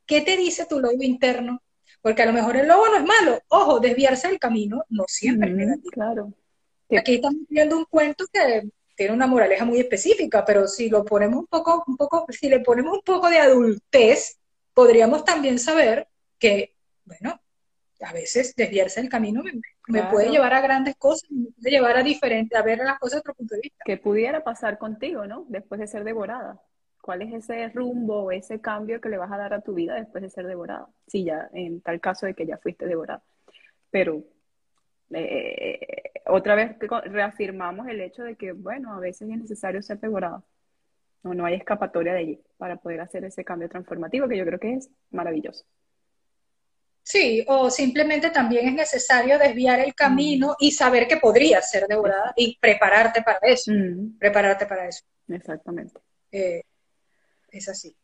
[0.07, 1.63] ¿Qué te dice tu lobo interno?
[2.01, 3.41] Porque a lo mejor el lobo no es malo.
[3.49, 5.91] Ojo, desviarse del camino no siempre es negativo.
[5.91, 6.33] Claro.
[6.97, 11.41] Aquí estamos viendo un cuento que tiene una moraleja muy específica, pero si lo ponemos
[11.41, 14.39] un poco, un poco, si le ponemos un poco de adultez,
[14.73, 17.41] podríamos también saber que, bueno,
[18.01, 19.43] a veces desviarse del camino
[19.89, 23.15] me, puede llevar a grandes cosas, me puede llevar a diferente, a ver las cosas
[23.15, 23.83] de otro punto de vista.
[23.85, 25.47] Que pudiera pasar contigo, ¿no?
[25.49, 26.61] Después de ser devorada.
[27.01, 29.95] ¿Cuál es ese rumbo o ese cambio que le vas a dar a tu vida
[29.95, 30.89] después de ser devorada?
[31.07, 33.23] Sí, ya, en tal caso de que ya fuiste devorada.
[33.91, 34.25] Pero
[35.11, 35.79] eh,
[36.27, 40.45] otra vez reafirmamos el hecho de que, bueno, a veces es necesario ser devorado.
[41.23, 44.59] No, no hay escapatoria de allí para poder hacer ese cambio transformativo que yo creo
[44.59, 45.65] que es maravilloso.
[47.09, 50.57] Sí, o simplemente también es necesario desviar el camino mm.
[50.59, 53.71] y saber que podría ser devorada y prepararte para eso.
[53.71, 54.19] Mm.
[54.19, 55.05] Prepararte para eso.
[55.29, 56.01] Exactamente.
[56.33, 56.63] Eh,
[57.53, 57.95] es así.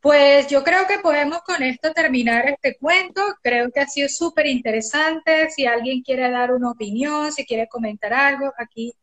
[0.00, 3.20] Pues yo creo que podemos con esto terminar este cuento.
[3.42, 5.50] Creo que ha sido súper interesante.
[5.50, 8.94] Si alguien quiere dar una opinión, si quiere comentar algo, aquí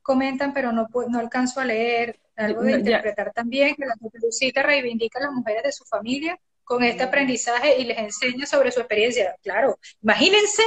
[0.00, 5.18] comentan, pero no, no alcanzo a leer algo de interpretar también, que la Lucita reivindica
[5.18, 9.34] a las mujeres de su familia con este aprendizaje y les enseña sobre su experiencia.
[9.42, 10.62] Claro, imagínense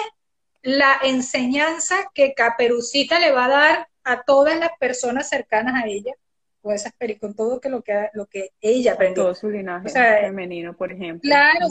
[0.64, 6.14] la enseñanza que Caperucita le va a dar a todas las personas cercanas a ella
[6.60, 9.24] con esas con todo que lo que lo que ella aprendió.
[9.24, 11.22] Todo su linaje femenino, por ejemplo.
[11.22, 11.68] Claro,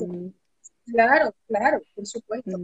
[0.87, 2.57] claro, claro, por supuesto.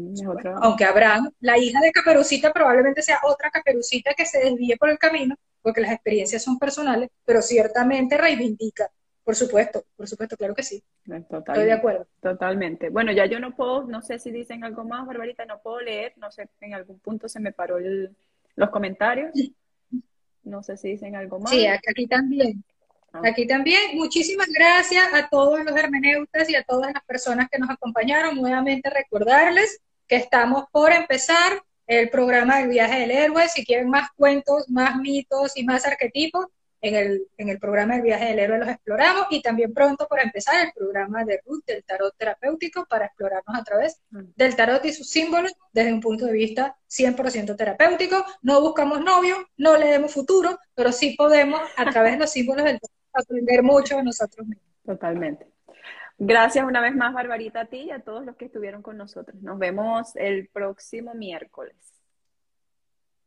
[0.63, 4.99] Aunque Abraham, la hija de Caperucita, probablemente sea otra Caperucita que se desvíe por el
[4.99, 8.89] camino, porque las experiencias son personales, pero ciertamente reivindica.
[9.27, 10.85] Por supuesto, por supuesto, claro que sí.
[11.05, 12.07] Estoy de acuerdo.
[12.23, 12.91] Totalmente.
[12.91, 16.13] Bueno, ya yo no puedo, no sé si dicen algo más, Barbarita, no puedo leer,
[16.15, 17.79] no sé, en algún punto se me paró
[18.55, 19.33] los comentarios.
[20.45, 21.51] No sé si dicen algo más.
[21.51, 22.63] Sí, aquí también.
[23.13, 23.23] Ah.
[23.25, 27.69] Aquí también, muchísimas gracias a todos los hermeneutas y a todas las personas que nos
[27.69, 28.37] acompañaron.
[28.37, 33.49] Nuevamente recordarles que estamos por empezar el programa del viaje del héroe.
[33.49, 36.47] Si quieren más cuentos, más mitos y más arquetipos,
[36.89, 40.21] en el, en el programa del viaje del héroe los exploramos y también pronto por
[40.21, 44.21] empezar el programa de Ruth del tarot terapéutico para explorarnos a través mm.
[44.37, 48.25] del tarot y sus símbolos desde un punto de vista 100% terapéutico.
[48.43, 52.81] No buscamos novio, no leemos futuro, pero sí podemos a través de los símbolos del
[52.81, 54.67] tarot aprender mucho de nosotros mismos.
[54.85, 55.47] Totalmente.
[56.19, 59.41] Gracias una vez más, Barbarita, a ti y a todos los que estuvieron con nosotros.
[59.43, 61.77] Nos vemos el próximo miércoles.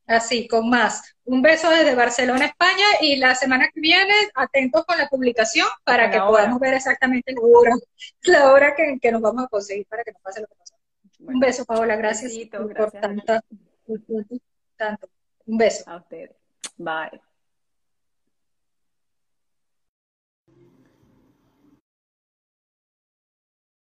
[0.09, 1.15] Así, con más.
[1.23, 6.09] Un beso desde Barcelona, España, y la semana que viene, atentos con la publicación para
[6.09, 7.75] que podamos ver exactamente la hora,
[8.23, 10.75] la hora que, nos vamos a conseguir para que nos pase lo que pasó.
[11.19, 13.39] Un beso, Paola, gracias, por, tanto.
[15.45, 15.83] Un beso.
[15.87, 16.31] A ustedes.
[16.77, 17.21] Bye.